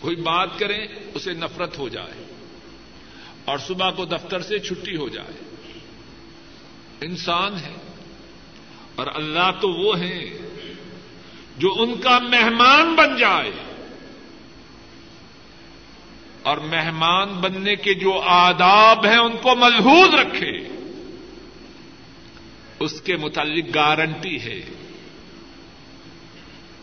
[0.00, 2.26] کوئی بات کریں اسے نفرت ہو جائے۔
[3.44, 5.56] اور صبح کو دفتر سے چھٹی ہو جائے۔
[7.00, 7.74] انسان ہے۔
[8.94, 10.38] اور اللہ تو وہ ہیں
[11.58, 13.50] جو ان کا مہمان بن جائے۔
[16.46, 20.68] اور مہمان بننے کے جو آداب ہیں ان کو ملحوظ رکھے۔
[22.80, 24.60] اس کے متعلق گارنٹی ہے۔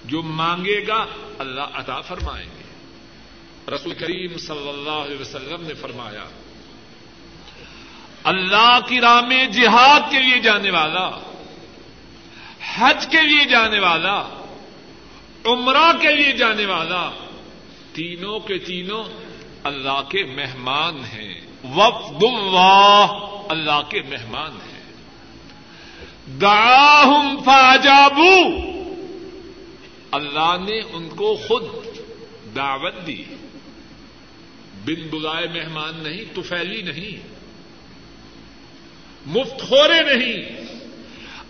[0.05, 1.05] جو مانگے گا،
[1.39, 2.63] اللہ عطا فرمائیں گے۔
[3.75, 6.25] رسول کریم صلی اللہ علیہ وسلم نے فرمایا،
[8.23, 11.09] اللہ کی راہ میں جہاد کے لیے جانے والا،
[12.75, 14.23] حج کے لیے جانے والا،
[15.45, 17.11] عمرہ کے لیے جانے والا،
[17.93, 19.22] تینوں کے تینوں
[19.63, 23.05] اللہ کے مہمان ہیں۔ وفد اللہ
[23.49, 24.83] اللہ کے مہمان ہیں۔
[26.41, 28.39] داہم فاجابو،
[30.11, 31.63] اللہ نے ان کو خود
[32.55, 33.23] دعوت دی۔
[34.85, 37.27] بن بلائے مہمان نہیں توفیلی نہیں۔
[39.25, 40.65] مفت خورے نہیں۔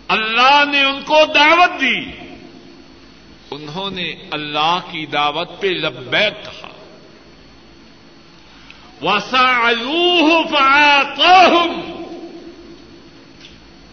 [0.08, 2.10] اللہ نے ان کو دعوت دی۔
[3.50, 6.73] انہوں نے اللہ کی دعوت پہ لبیک کہا۔
[9.04, 9.70] وسا
[10.50, 11.94] فعاقاهم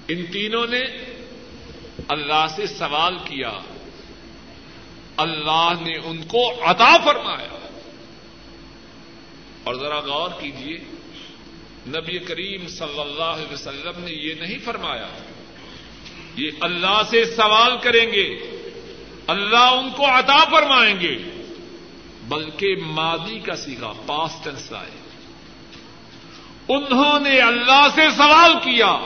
[0.07, 0.81] ان تینوں نے
[2.07, 3.51] اللہ سے سوال کیا،
[5.17, 7.67] اللہ نے ان کو عطا فرمایا۔
[9.63, 10.77] اور ذرا غور کیجیے
[11.87, 15.07] نبی کریم صلی اللہ علیہ وسلم نے یہ نہیں فرمایا،
[16.35, 18.27] یہ اللہ سے سوال کریں گے،
[19.27, 21.17] اللہ ان کو عطا فرمائیں گے،
[22.27, 25.00] بلکہ ماضی کا سیکھا پاس ٹینس لائے۔
[26.67, 28.99] انہوں نے اللہ سے سوال کیا۔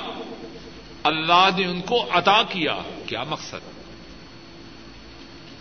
[1.03, 3.55] اللہ نے ان کو عطا کیا۔ کیا مقصد؟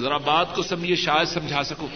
[0.00, 1.88] ذرا بات کو سمجھیے، شاید سمجھا سکوں۔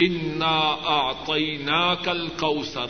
[0.00, 2.86] انا آتینا کل کوسر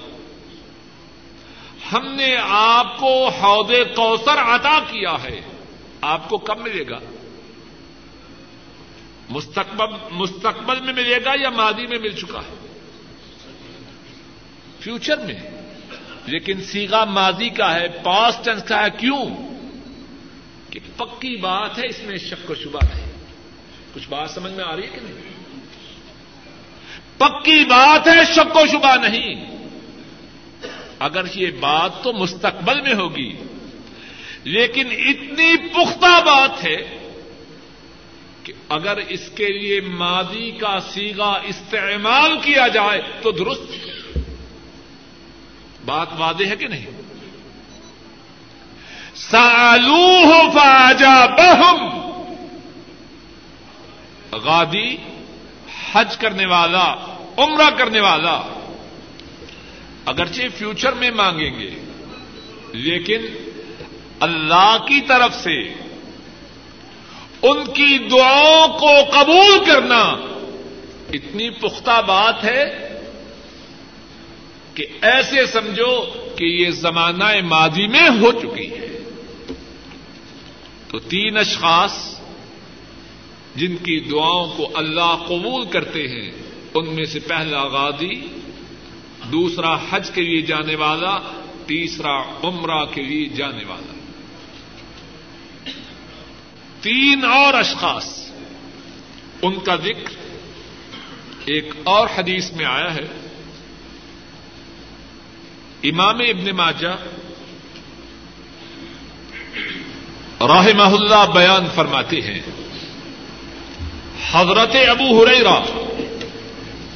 [1.93, 5.41] ہم نے آپ کو حوض کوثر عطا کیا ہے۔
[6.01, 6.99] آپ کو کب ملے گا؟
[9.29, 12.79] مستقبل مستقبل میں ملے گا یا ماضی میں مل چکا ہے؟
[14.81, 15.56] فیوچر میں۔
[16.27, 19.25] لیکن سیگا ماضی کا ہے پاسٹ ٹینس کا ہے، کیوں؟
[20.71, 23.13] کہ پکی بات ہے، اس میں شک و شبہ نہیں
[23.95, 25.23] کچھ بات سمجھ میں آ رہی ہے کہ نہیں؟
[27.19, 29.57] پکی بات ہے، شک و شبہ نہیں۔
[30.99, 33.33] اگر یہ بات تو مستقبل میں ہوگی۔
[34.45, 36.99] لیکن اتنی پختہ بات ہے
[38.43, 43.73] کہ اگر اس کے لیے ماضی کا سیگا استعمال کیا جائے تو درست۔
[45.87, 46.87] بات واضح ہے کہ نہیں؟
[49.15, 51.85] سالو ہو فاجا بہم
[54.45, 54.97] غادی
[55.93, 56.95] حج کرنے والا،
[57.37, 58.43] عمرہ کرنے والا،
[60.07, 61.71] اگرچہ فیوچر میں مانگیں گے،
[62.73, 63.27] لیکن
[64.21, 65.57] اللہ کی طرف سے
[67.43, 70.03] ان کی دعاؤں کو قبول کرنا
[71.13, 72.86] اتنی پختہ بات ہے
[74.77, 76.01] کہ ایسے سمجھو
[76.37, 78.99] کہ یہ زمانہ ماضی میں ہو چکی ہے۔
[80.89, 82.21] تو تین اشخاص
[83.57, 86.33] جن کی دعاؤں کو اللہ قبول کرتے ہیں،
[86.75, 88.27] ان میں سے پہلا غادی
[89.33, 91.19] دوسرا حج کے لیے جانے والا،
[91.67, 93.95] تیسرا عمرہ کے لیے جانے والا۔
[96.83, 98.31] تین اور اشخاص،
[99.43, 100.37] ان کا ذکر
[101.45, 103.26] ایک اور حدیث میں آیا ہے۔
[105.83, 106.97] امام ابن ماجہ
[110.41, 112.41] رحمہ اللہ بیان فرماتے ہیں۔
[114.33, 115.61] حضرت ابو ہریرا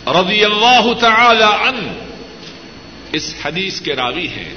[0.06, 1.92] رضی اللہ تعالی عنہ
[3.12, 4.54] اس حدیث کے راوی ہیں۔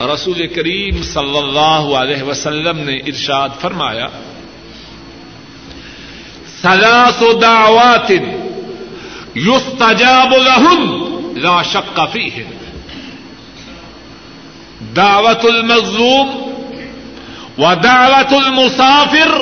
[0.00, 4.06] رسول کریم صلی اللہ علیہ وسلم نے ارشاد فرمایا،
[6.62, 8.10] ثلاث دعوات
[9.36, 11.02] يستجاب لهن
[11.36, 12.63] لا شک فيهن
[14.96, 16.54] دعوت المظلوم
[17.58, 19.40] و دعوت المسافر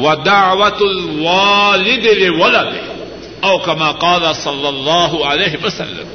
[0.00, 2.88] و دعوت الوالد لولده
[3.40, 6.08] او كما قال صلی اللہ علیہ وسلم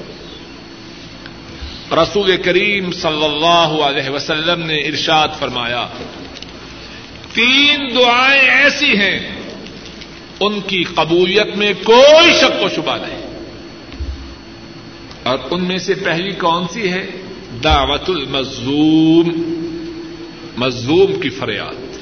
[1.93, 5.88] رسول کریم صلی اللہ علیہ وسلم نے ارشاد فرمایا،
[7.34, 9.19] تین دعائیں ایسی ہیں،
[10.39, 13.24] ان کی قبولیت میں کوئی شک و شبہ نہیں۔
[15.24, 17.07] اور ان میں سے پہلی کون سی ہے؟
[17.64, 19.30] دعوت المظلوم،
[20.57, 21.97] مظلوم کی فریاد۔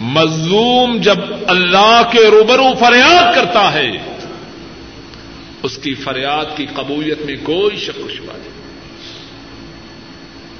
[0.00, 3.90] مظلوم جب اللہ کے روبرو فریاد کرتا ہے،
[5.62, 8.58] اس کی فریاد کی قبولیت میں کوئی شک و شبہ نہیں۔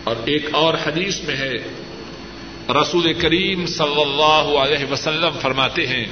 [0.05, 1.53] اور ایک اور حدیث میں ہے،
[2.69, 6.07] رسول کریم صلی اللہ علیہ وسلم فرماتے ہیں،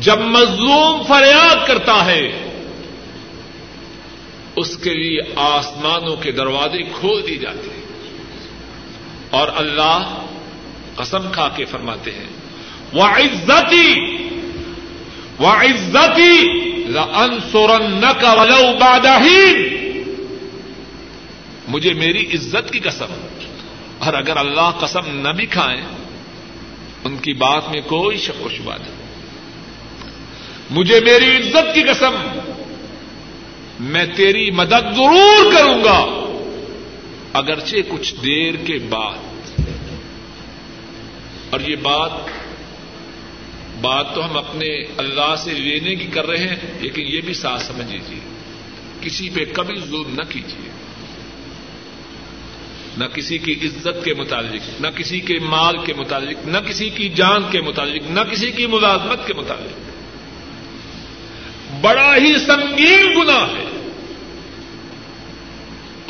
[0.00, 2.49] جب مظلوم فریاد کرتا ہے
[4.56, 7.80] اس کے لیے آسمانوں کے دروازے کھول دی جاتے ہیں۔
[9.30, 10.26] اور اللہ
[10.94, 12.26] قسم کھا کے فرماتے ہیں
[12.92, 14.16] وہ عزتی
[15.38, 16.60] وہ عزتی
[17.14, 19.80] انسورن کا ولو بادہین
[21.68, 23.26] مجھے میری عزت کی قسم۔
[23.98, 25.82] اور اگر اللہ قسم نہ بھی کھائیں،
[27.04, 28.94] ان کی بات میں کوئی شک و شبہ نہیں۔
[30.70, 32.38] مجھے میری عزت کی قسم۔
[33.80, 36.26] میں تیری مدد ضرور کروں گا۔
[37.32, 39.14] اگرچہ کچھ دیر کے بعد۔
[41.50, 42.10] اور یہ بات
[43.80, 44.66] بات تو ہم اپنے
[44.96, 48.20] اللہ سے لینے کی کر رہے ہیں، لیکن یہ بھی ساتھ سمجھ لیجیے
[49.00, 50.70] کسی پہ کبھی ظلم نہ کیجیے
[52.98, 57.08] نہ کسی کی عزت کے متعلق، نہ کسی کے مال کے متعلق، نہ کسی کی
[57.08, 59.90] جان کے متعلق، نہ کسی کی ملازمت کے متعلق۔
[61.80, 63.69] بڑا ہی سنگین گنا ہے۔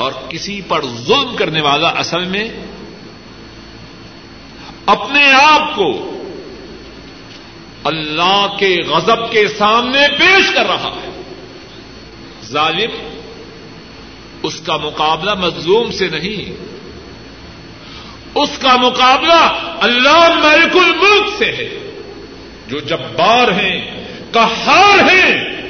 [0.01, 2.49] اور کسی پر ظلم کرنے والا اصل میں
[4.85, 6.07] اپنے آپ کو
[7.83, 11.21] اللہ کے غضب کے سامنے پیش کر رہا ہے۔
[12.45, 12.91] ظالم
[14.43, 16.65] اس کا مقابلہ مظلوم سے نہیں۔
[18.35, 21.91] اس کا مقابلہ اللہ ملک الملک سے ہے۔
[22.67, 25.61] جو جبار ہیں کہار ہیں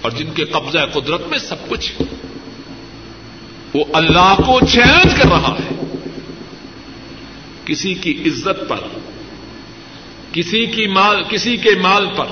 [0.00, 2.29] اور جن کے قبضہ قدرت میں سب کچھ ہے۔
[3.74, 5.74] وہ اللہ کو چیلنج کر رہا ہے۔
[7.64, 8.76] کسی کی عزت پر،
[10.32, 12.26] کسی کی مال، کسی کے مال پر،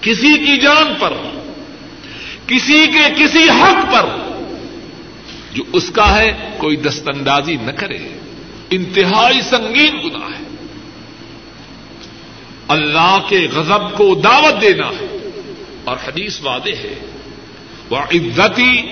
[0.00, 1.12] کسی کی جان پر،
[2.46, 4.06] کسی کے، کسی حق پر۔
[5.52, 7.98] جو اس کا ہے، کوئی دست اندازی نہ کرے۔
[8.70, 10.44] انتہائی سنگین گنا ہے۔
[12.68, 15.30] اللہ کے غضب کو دعوت دینا ہے۔
[15.84, 16.94] اور حدیث وعدے ہے۔
[17.90, 18.82] وہ عزتی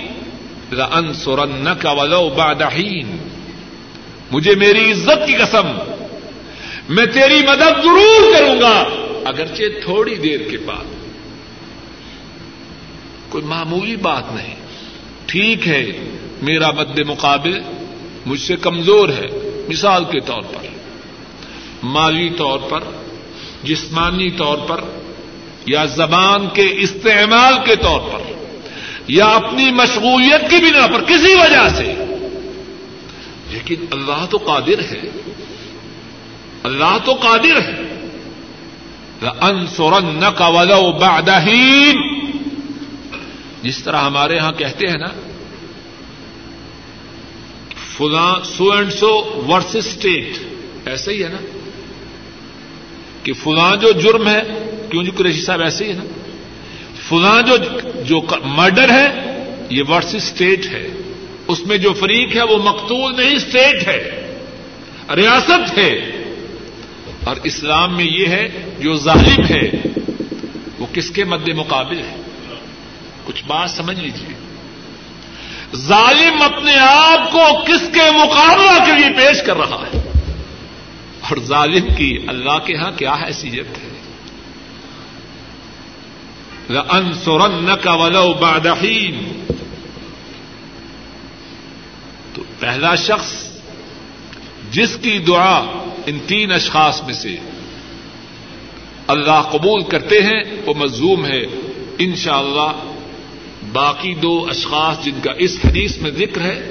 [0.79, 3.17] ان سورن کا ولو بادہین
[4.31, 5.67] مجھے میری عزت کی قسم،
[6.89, 8.85] میں تیری مدد ضرور کروں گا،
[9.25, 10.85] اگرچہ تھوڑی دیر کے بعد۔
[13.29, 14.55] کوئی معمولی بات نہیں۔
[15.27, 15.87] ٹھیک ہے،
[16.43, 17.61] میرا مد مقابل
[18.27, 19.27] مجھ سے کمزور ہے،
[19.69, 20.67] مثال کے طور پر۔
[21.83, 22.81] مالی طور پر،
[23.63, 24.81] جسمانی طور پر،
[25.67, 28.30] یا زبان کے استعمال کے طور پر۔
[29.09, 31.95] یا اپنی مشغولیت کی بنا پر کسی وجہ سے۔
[33.51, 35.01] لیکن اللہ تو قادر ہے۔
[36.63, 37.91] اللہ تو قادر ہے۔
[39.41, 41.97] انسورن کا ولو بعدہین
[43.63, 45.09] جس طرح ہمارے ہاں کہتے ہیں نا،
[47.97, 50.39] فلاں so and so verse state
[50.85, 51.59] ایسے ہی ہے نا۔
[53.23, 54.43] کہ فلاں جو جرم ہے،
[54.91, 56.20] کیوں جی قریشی صاحب ایسے ہی ہے نا۔
[57.11, 57.57] فلاں جو
[58.03, 59.09] جو مرڈر ہے،
[59.71, 60.89] یہ ورس اسٹیٹ ہے۔
[61.49, 64.27] اس میں جو فریق ہے، وہ مقتول نہیں اسٹیٹ ہے۔
[65.17, 65.93] ریاست ہے۔
[67.25, 68.49] اور اسلام میں یہ ہے،
[68.79, 69.71] جو ظالم ہے،
[70.79, 72.17] وہ کس کے مد مقابل ہے؟
[73.25, 74.35] کچھ بات سمجھ لیجیے
[75.77, 80.03] ظالم اپنے آپ کو کس کے مقابلہ کے لیے پیش کر رہا ہے؟
[81.21, 83.90] اور ظالم کی اللہ کے ہاں کیا حیثیت ہے؟
[86.69, 89.41] ان سورن کا ولو بادہین
[92.35, 93.51] تو پہلا شخص
[94.71, 95.59] جس کی دعا
[96.07, 97.37] ان تین اشخاص میں سے
[99.07, 101.43] اللہ قبول کرتے ہیں، وہ مزوم ہے۔
[101.99, 106.71] انشاءاللہ اللہ باقی دو اشخاص جن کا اس حدیث میں ذکر ہے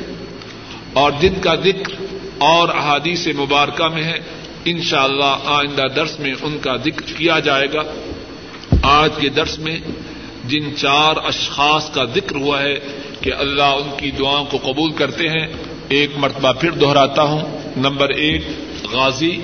[0.94, 4.20] اور جن کا ذکر اور احادیث مبارکہ میں ہے،
[4.66, 7.82] انشاءاللہ اللہ آئندہ درس میں ان کا ذکر کیا جائے گا۔
[8.82, 9.80] آج کے درس میں
[10.46, 12.80] جن چار اشخاص کا ذکر ہوا ہے
[13.22, 15.48] کہ اللہ ان کی دعاؤں کو قبول کرتے ہیں،
[15.90, 18.42] ایک مرتبہ پھر دہراتا ہوں۔ نمبر ایک،
[18.92, 19.38] غازی۔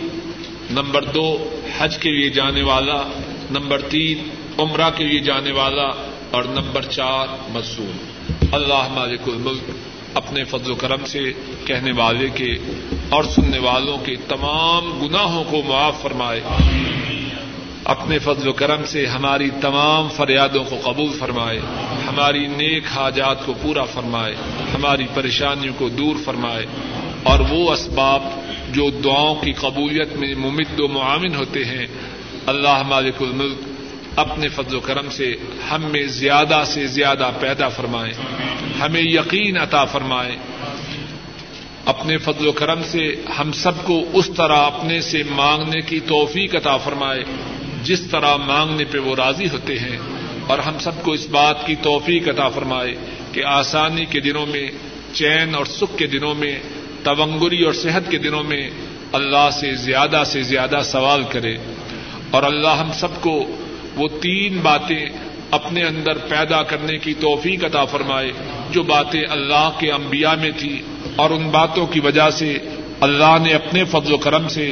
[0.72, 3.02] نمبر دو، حج کے لیے جانے والا۔
[3.52, 7.92] نمبر تین، عمرہ کے لیے جانے والا۔ اور نمبر چار مصوم
[8.52, 9.72] اللہ مالک الملک
[10.14, 11.32] اپنے فضل و کرم سے
[11.66, 12.56] کہنے والے کے
[13.10, 16.42] اور سننے والوں کے تمام گناہوں کو معاف فرمائے۔
[17.86, 21.60] اپنے فضل و کرم سے ہماری تمام فریادوں کو قبول فرمائے،
[22.08, 24.36] ہماری نیک حاجات کو پورا فرمائے،
[24.74, 26.66] ہماری پریشانیوں کو دور فرمائے۔
[27.24, 28.24] اور وہ اسباب
[28.72, 31.88] جو دعاؤں کی قبولیت میں ممد و معاون ہوتے ہیں،
[32.46, 33.58] اللہ مالک الملک
[34.16, 35.36] اپنے فضل و کرم سے
[35.72, 38.12] ہم میں زیادہ سے زیادہ پیدا فرمائے،
[38.80, 40.36] ہمیں یقین عطا فرمائے۔
[41.86, 46.56] اپنے فضل و کرم سے ہم سب کو اس طرح اپنے سے مانگنے کی توفیق
[46.56, 47.24] عطا فرمائے۔
[47.86, 49.98] جس طرح مانگنے پہ وہ راضی ہوتے ہیں،
[50.48, 52.94] اور ہم سب کو اس بات کی توفیق عطا فرمائے
[53.32, 54.68] کہ آسانی کے دنوں میں،
[55.14, 56.56] چین اور سکھ کے دنوں میں،
[57.04, 58.64] تونگری اور صحت کے دنوں میں
[59.14, 61.56] اللہ سے زیادہ سے زیادہ سوال کرے۔
[62.32, 63.36] اور اللہ ہم سب کو
[63.96, 65.06] وہ تین باتیں
[65.52, 68.32] اپنے اندر پیدا کرنے کی توفیق عطا فرمائے،
[68.72, 70.76] جو باتیں اللہ کے انبیاء میں تھی
[71.16, 72.58] اور ان باتوں کی وجہ سے
[73.02, 74.66] اللہ نے اپنے فضل و کرم سے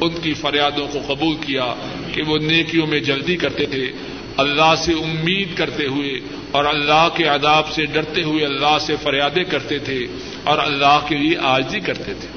[0.00, 1.74] ان کی فریادوں کو قبول کیا
[2.12, 3.92] کہ وہ نیکیوں میں جلدی کرتے تھے۔
[4.36, 6.10] اللہ سے امید کرتے ہوئے
[6.50, 10.06] اور اللہ کے عذاب سے ڈرتے ہوئے اللہ سے فریادیں کرتے تھے
[10.44, 12.28] اور اللہ کے لیے آجی کرتے تھے۔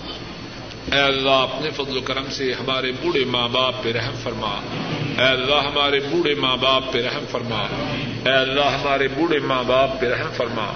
[0.96, 4.60] اے اللہ، اپنے فضل و کرم سے ہمارے بوڑھے ماں باپ پہ رحم فرما۔
[5.18, 7.62] اے اللہ، ہمارے بوڑھے ماں باپ پہ رحم فرما۔
[8.26, 10.74] اے اللہ، ہمارے بوڑھے ماں باپ پہ رحم فرما۔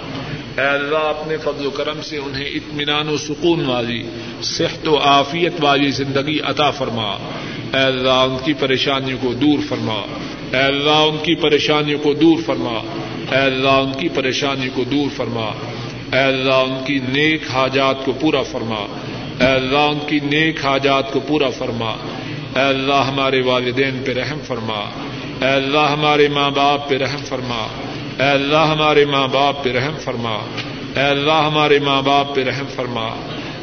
[0.58, 4.02] اے اللہ اپنے فضل و کرم سے انہیں اطمینان و سکون والی،
[4.42, 7.12] صحت و عافیت والی زندگی عطا فرما۔
[7.74, 10.02] اے اللہ، ان کی پریشانیوں کو دور فرما۔
[10.52, 12.80] اے اللہ، ان کی پریشانیوں کو دور فرما۔
[13.30, 15.50] اے اللہ، ان کی پریشانیوں کو دور فرما۔
[16.12, 18.86] اے اللہ، ان کی نیک حاجات کو پورا فرما۔
[19.40, 21.90] اے اللہ، ان کی نیک حاجات کو پورا فرما۔
[22.56, 24.90] اے اللہ، ہمارے والدین پہ رحم فرما۔
[25.40, 27.87] اے اللہ، ہمارے ماں باپ پہ رحم فرما۔
[28.18, 30.34] اے اللہ ہمارے ماں باپ پہ رحم فرما۔
[30.96, 33.06] اے اللہ ہمارے ماں باپ پہ رحم فرما۔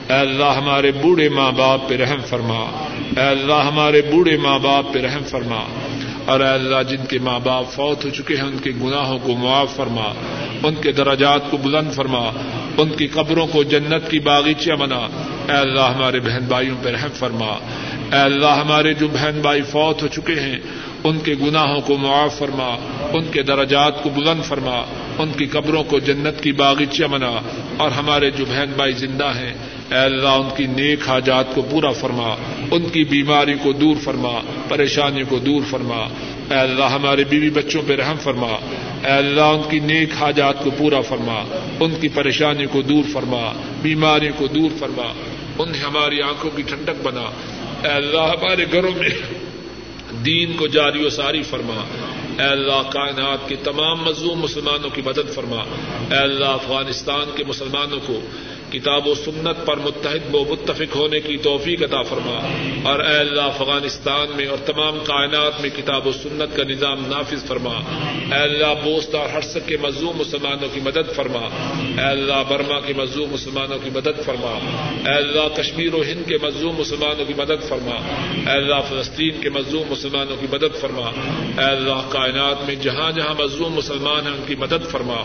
[0.09, 2.87] اے اللہ ہمارے بوڑھے ماں باپ پہ رحم فرما۔
[3.17, 5.63] اے اللہ ہمارے بوڑھے ماں باپ پہ رحم فرما۔
[6.25, 9.35] اور اے اللہ جن کے ماں باپ فوت ہو چکے ہیں، ان کے گناہوں کو
[9.35, 10.13] معاف فرما۔
[10.63, 12.29] ان کے دراجات کو بلند فرما۔
[12.77, 15.07] ان کی قبروں کو جنت کی باغیچہ بنا۔
[15.49, 17.57] اے اللہ ہمارے بہن بھائیوں پہ رحم فرما۔
[18.13, 20.59] اے اللہ ہمارے جو بہن بھائی فوت ہو چکے ہیں
[21.05, 22.75] ان کے گناہوں کو معاف فرما،
[23.13, 24.83] ان کے درجات کو بلند فرما،
[25.19, 27.31] ان کی قبروں کو جنت کی باغیچہ بنا
[27.77, 29.53] اور ہمارے جو بہن بھائی زندہ ہیں،
[29.91, 32.35] اے اللہ، ان کی نیک حاجات کو پورا فرما،
[32.71, 36.07] ان کی بیماری کو دور فرما پریشانی کو دور فرما۔
[36.49, 38.53] اے اللہ، ہمارے بیوی بچوں پہ رحم فرما۔
[39.03, 41.43] اے اللہ، ان کی نیک حاجات کو پورا فرما،
[41.79, 45.13] ان کی پریشانی کو دور فرما بیماری کو دور فرما۔
[45.59, 47.23] انہیں ہماری آنکھوں کی ٹھنڈک بنا۔
[47.83, 49.09] اے اللہ، ہمارے گھروں میں
[50.25, 51.85] دین کو جاری و ساری فرما۔
[52.39, 55.61] اے اللہ کائنات کے تمام مظلوم مسلمانوں کی مدد فرما۔
[56.11, 58.19] اے اللہ افغانستان کے مسلمانوں کو
[58.75, 62.39] کتاب و سنت پر متحد و متفق ہونے کی توفیق عطا فرما۔
[62.83, 67.45] اور اے اللہ افغانستان میں اور تمام کائنات میں کتاب و سنت کا نظام نافذ
[67.45, 67.73] فرما۔
[68.35, 71.39] اے اللہ بوست اور ہرسک کے مظلوم مسلمانوں کی مدد فرما۔
[72.01, 74.59] اے اللہ برما کے مظلوم مسلمانوں کی مدد فرما۔
[75.05, 77.95] اے اللہ کشمیر و ہند کے مظلوم مسلمانوں کی مدد فرما۔
[78.51, 81.09] اے اللہ فلسطین کے مظلوم مسلمانوں کی مدد فرما۔
[81.57, 85.21] اے اللہ کائنات میں جہاں جہاں مظلوم مسلمان ہیں ان کی مدد فرما۔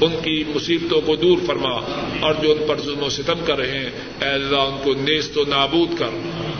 [0.00, 1.74] ان کی مصیبتوں کو دور فرما۔
[2.20, 3.90] اور جو ان پر ظلم و ستم کر رہے ہیں۔
[4.22, 6.06] اے اللہ، ان کو نیست و نابود کر۔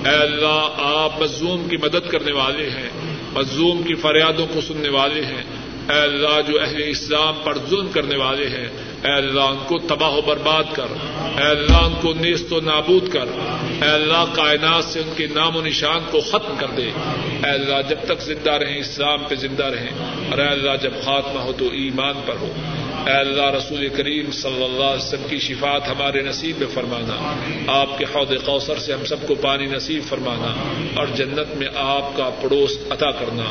[0.09, 2.91] اے اللہ، آپ مظلوم کی مدد کرنے والے ہیں۔
[3.33, 5.43] مظلوم کی فریادوں کو سننے والے ہیں۔
[5.89, 8.68] اے اللہ، جو اہل اسلام پر ظلم کرنے والے ہیں۔
[9.05, 10.87] اے اللہ، ان کو تباہ و برباد کر۔
[11.39, 13.25] اے اللہ، ان کو نیست و نابود کر۔
[13.83, 16.91] اے اللہ، کائنات سے ان کے نام و نشان کو ختم کر دے۔
[17.45, 19.91] اے اللہ، جب تک زندہ رہیں، اسلام پہ زندہ رہیں۔
[20.31, 22.53] اور اے اللہ، جب خاتمہ ہو تو ایمان پر ہو۔
[23.07, 27.35] اے اللہ رسول کریم صلی اللہ علیہ وسلم کی شفات ہمارے نصیب میں فرمانا۔
[27.67, 30.55] آپ کے حوض کوثر سے ہم سب کو پانی نصیب فرمانا
[30.95, 33.45] اور جنت میں آپ کا پڑوس عطا کرنا۔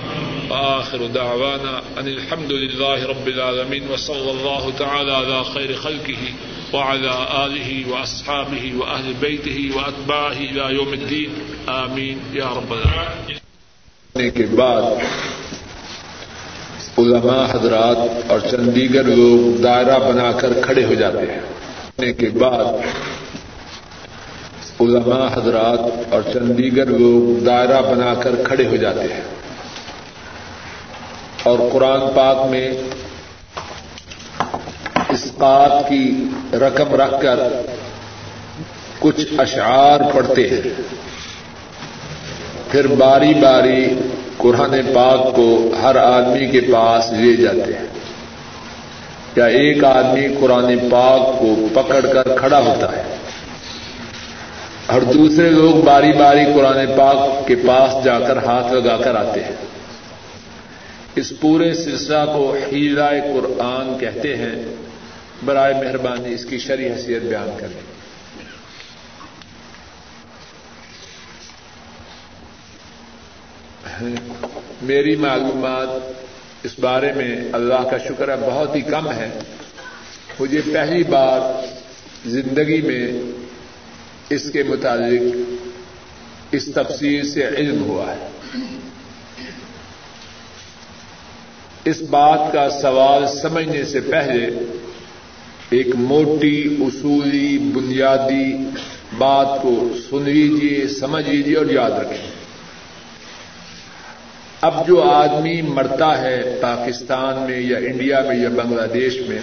[0.50, 6.34] آخر دعوانا ان الحمد للہ رب العالمین وصلی اللہ تعالی علی خیر خلقه
[6.74, 11.36] وعلى آله وأصحابه وأهل بيته وأتباعه إلى يوم الدين
[11.68, 14.82] آمين يا رب العالمين کے بعد
[16.98, 22.66] علماء حضرات اور چند دیگر لوگ دائرہ بنا کر کھڑے ہو جاتے ہیں۔ کے بعد
[24.82, 29.22] علماء حضرات اور چند دیگر لوگ دائرہ بنا کر کھڑے ہو جاتے ہیں۔
[31.44, 32.72] اور قرآن پاک میں
[35.10, 35.32] اس
[35.90, 36.24] کی
[36.54, 37.40] رقم رکھ کر
[39.00, 40.82] کچھ اشعار پڑھتے ہیں۔
[42.72, 43.86] پھر باری باری
[44.38, 47.88] قرآن پاک کو ہر آدمی کے پاس لے جاتے ہیں۔
[49.36, 53.02] یا ایک آدمی قرآن پاک کو پکڑ کر کھڑا ہوتا ہے۔
[54.86, 59.44] اور دوسرے لوگ باری باری قرآن پاک کے پاس جا کر ہاتھ لگا کر آتے
[59.44, 59.56] ہیں۔
[61.16, 64.56] اس پورے سلسلہ کو ہیرا قرآن کہتے ہیں۔
[65.46, 67.93] برائے مہربانی اس کی شرح حیثیت بیان کریں۔
[74.82, 75.88] میری معلومات
[76.64, 79.30] اس بارے میں اللہ کا شکر ہے، بہت ہی کم ہے
[80.40, 81.40] مجھے پہلی بار
[82.26, 83.12] زندگی میں
[84.30, 85.36] اس کے متعلق
[86.52, 88.28] اس تفصیل سے علم ہوا ہے۔
[91.86, 94.50] اس بات کا سوال سمجھنے سے پہلے
[95.70, 98.54] ایک موٹی، اصولی، بنیادی
[99.18, 102.33] بات کو سن لیجیے سمجھ لیجیے اور یاد رکھیں۔
[104.64, 109.40] اب جو آدمی مرتا ہے پاکستان میں یا انڈیا میں یا بنگلہ دیش میں،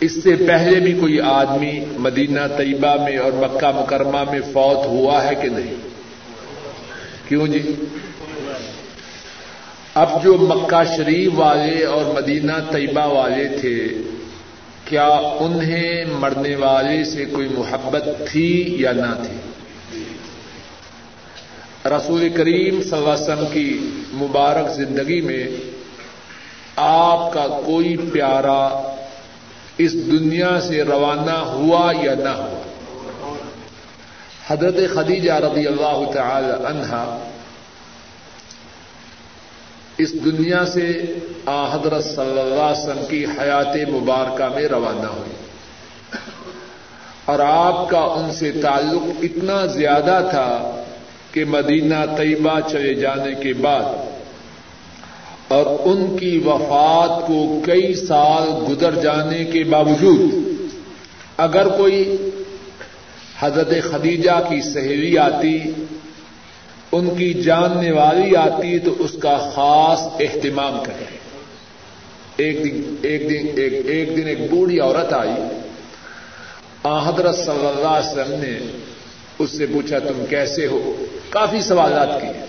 [0.00, 5.24] اس سے پہلے بھی کوئی آدمی مدینہ طیبہ میں اور مکہ مکرمہ میں فوت ہوا
[5.24, 5.74] ہے کہ نہیں؟
[7.28, 7.74] کیوں جی؟
[9.94, 13.78] اب جو مکہ شریف والے اور مدینہ طیبہ والے تھے،
[14.84, 15.08] کیا
[15.40, 19.36] انہیں مرنے والے سے کوئی محبت تھی یا نہ تھی؟
[21.86, 25.48] رسول کریم صلی اللہ علیہ وسلم کی مبارک زندگی میں
[26.76, 28.92] آپ کا کوئی پیارا
[29.78, 33.36] اس دنیا سے روانہ ہوا یا نہ ہوا؟
[34.46, 37.18] حضرت خدیجہ رضی اللہ تعالی عنہا
[39.98, 41.14] اس دنیا سے
[41.46, 45.32] آ حضرت صلی اللہ علیہ وسلم کی حیات مبارکہ میں روانہ ہوئی۔
[47.24, 50.80] اور آپ کا ان سے تعلق اتنا زیادہ تھا
[51.34, 53.84] کہ مدینہ طیبہ چلے جانے کے بعد
[55.48, 60.34] اور ان کی وفات کو کئی سال گزر جانے کے باوجود
[61.36, 62.16] اگر کوئی
[63.38, 65.60] حضرت خدیجہ کی سہیلی آتی
[66.92, 71.04] ان کی جاننے والی آتی تو اس کا خاص اہتمام کرے۔
[72.36, 75.42] ایک دن ایک دن ایک, ایک دن ایک بوڑھی عورت آئی۔
[76.84, 78.58] حضرت صلی اللہ علیہ وسلم نے
[79.38, 82.44] اس سے پوچھا تم کیسے ہو؟ کافی سوالات کیے۔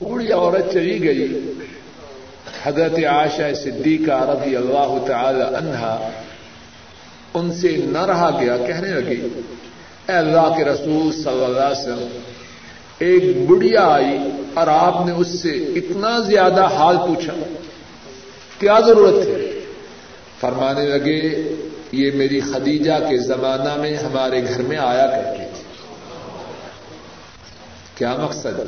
[0.00, 1.52] بوڑھی عورت چلی گئی۔
[2.62, 6.10] حضرت عائشہ صدیقہ رضی اللہ تعالی عنہا
[7.34, 9.28] ان سے نہ رہا گیا، کہنے لگی،
[10.08, 12.18] اے اللہ کے رسول صلی اللہ علیہ وسلم،
[12.98, 14.18] ایک بڑھیا آئی
[14.54, 17.32] اور آپ نے اس سے اتنا زیادہ حال پوچھا۔
[18.58, 19.60] کیا ضرورت ہے
[20.40, 21.54] فرمانے لگے
[21.92, 25.62] یہ میری خدیجہ کے زمانہ میں ہمارے گھر میں آیا کرتی تھی
[27.94, 28.60] کیا مقصد؟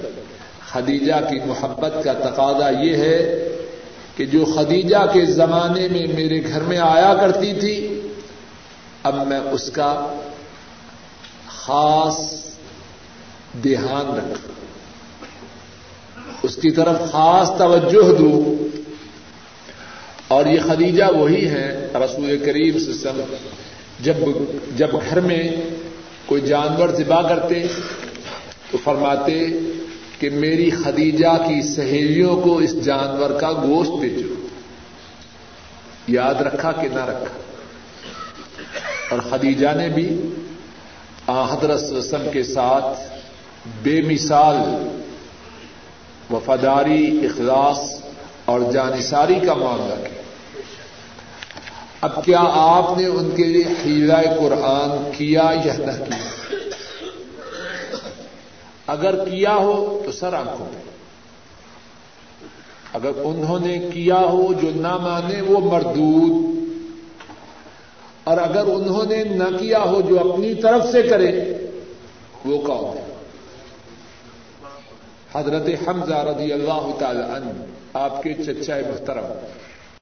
[0.73, 3.49] خدیجہ کی محبت کا تقاضا یہ ہے
[4.16, 8.01] کہ جو خدیجہ کے زمانے میں میرے گھر میں آیا کرتی تھی،
[9.03, 10.14] اب میں اس کا
[11.49, 12.45] خاص
[13.62, 14.59] دھیان رکھوں
[16.43, 18.78] اس کی طرف خاص توجہ دوں۔
[20.29, 23.20] اور یہ خدیجہ وہی ہے رسول کریم سسم
[24.01, 24.14] جب
[24.76, 25.57] جب گھر میں
[26.26, 27.66] کوئی جانور ذبح کرتے
[28.70, 29.47] تو فرماتے
[30.18, 34.35] کہ میری خدیجہ کی سہیلیوں کو اس جانور کا گوشت بھیجو۔
[36.09, 37.41] یاد رکھا کہ نہ رکھا۔
[39.11, 40.20] اور خدیجہ نے بھی
[41.29, 42.99] حضرت وسلم کے ساتھ
[43.83, 44.57] بے مثال
[46.31, 48.07] وفاداری، اخلاص
[48.49, 50.22] اور جانصاری کا معاملہ۔ کیا
[52.01, 56.55] اب کیا آپ نے ان کے لیے حیرہ قرآن کیا یا نہ کیا؟
[58.86, 60.82] اگر کیا ہو تو سر آنکھوں میں
[62.92, 66.59] اگر انہوں نے کیا ہو جو نہ مانے وہ مردود۔
[68.24, 71.55] اور اگر انہوں نے نہ کیا ہو جو اپنی طرف سے کرے
[72.44, 73.07] وہ کون ہے؟
[75.33, 77.64] حضرت حمزہ رضی اللہ تعالی عنہ
[77.95, 79.24] آپ کے چچا محترم۔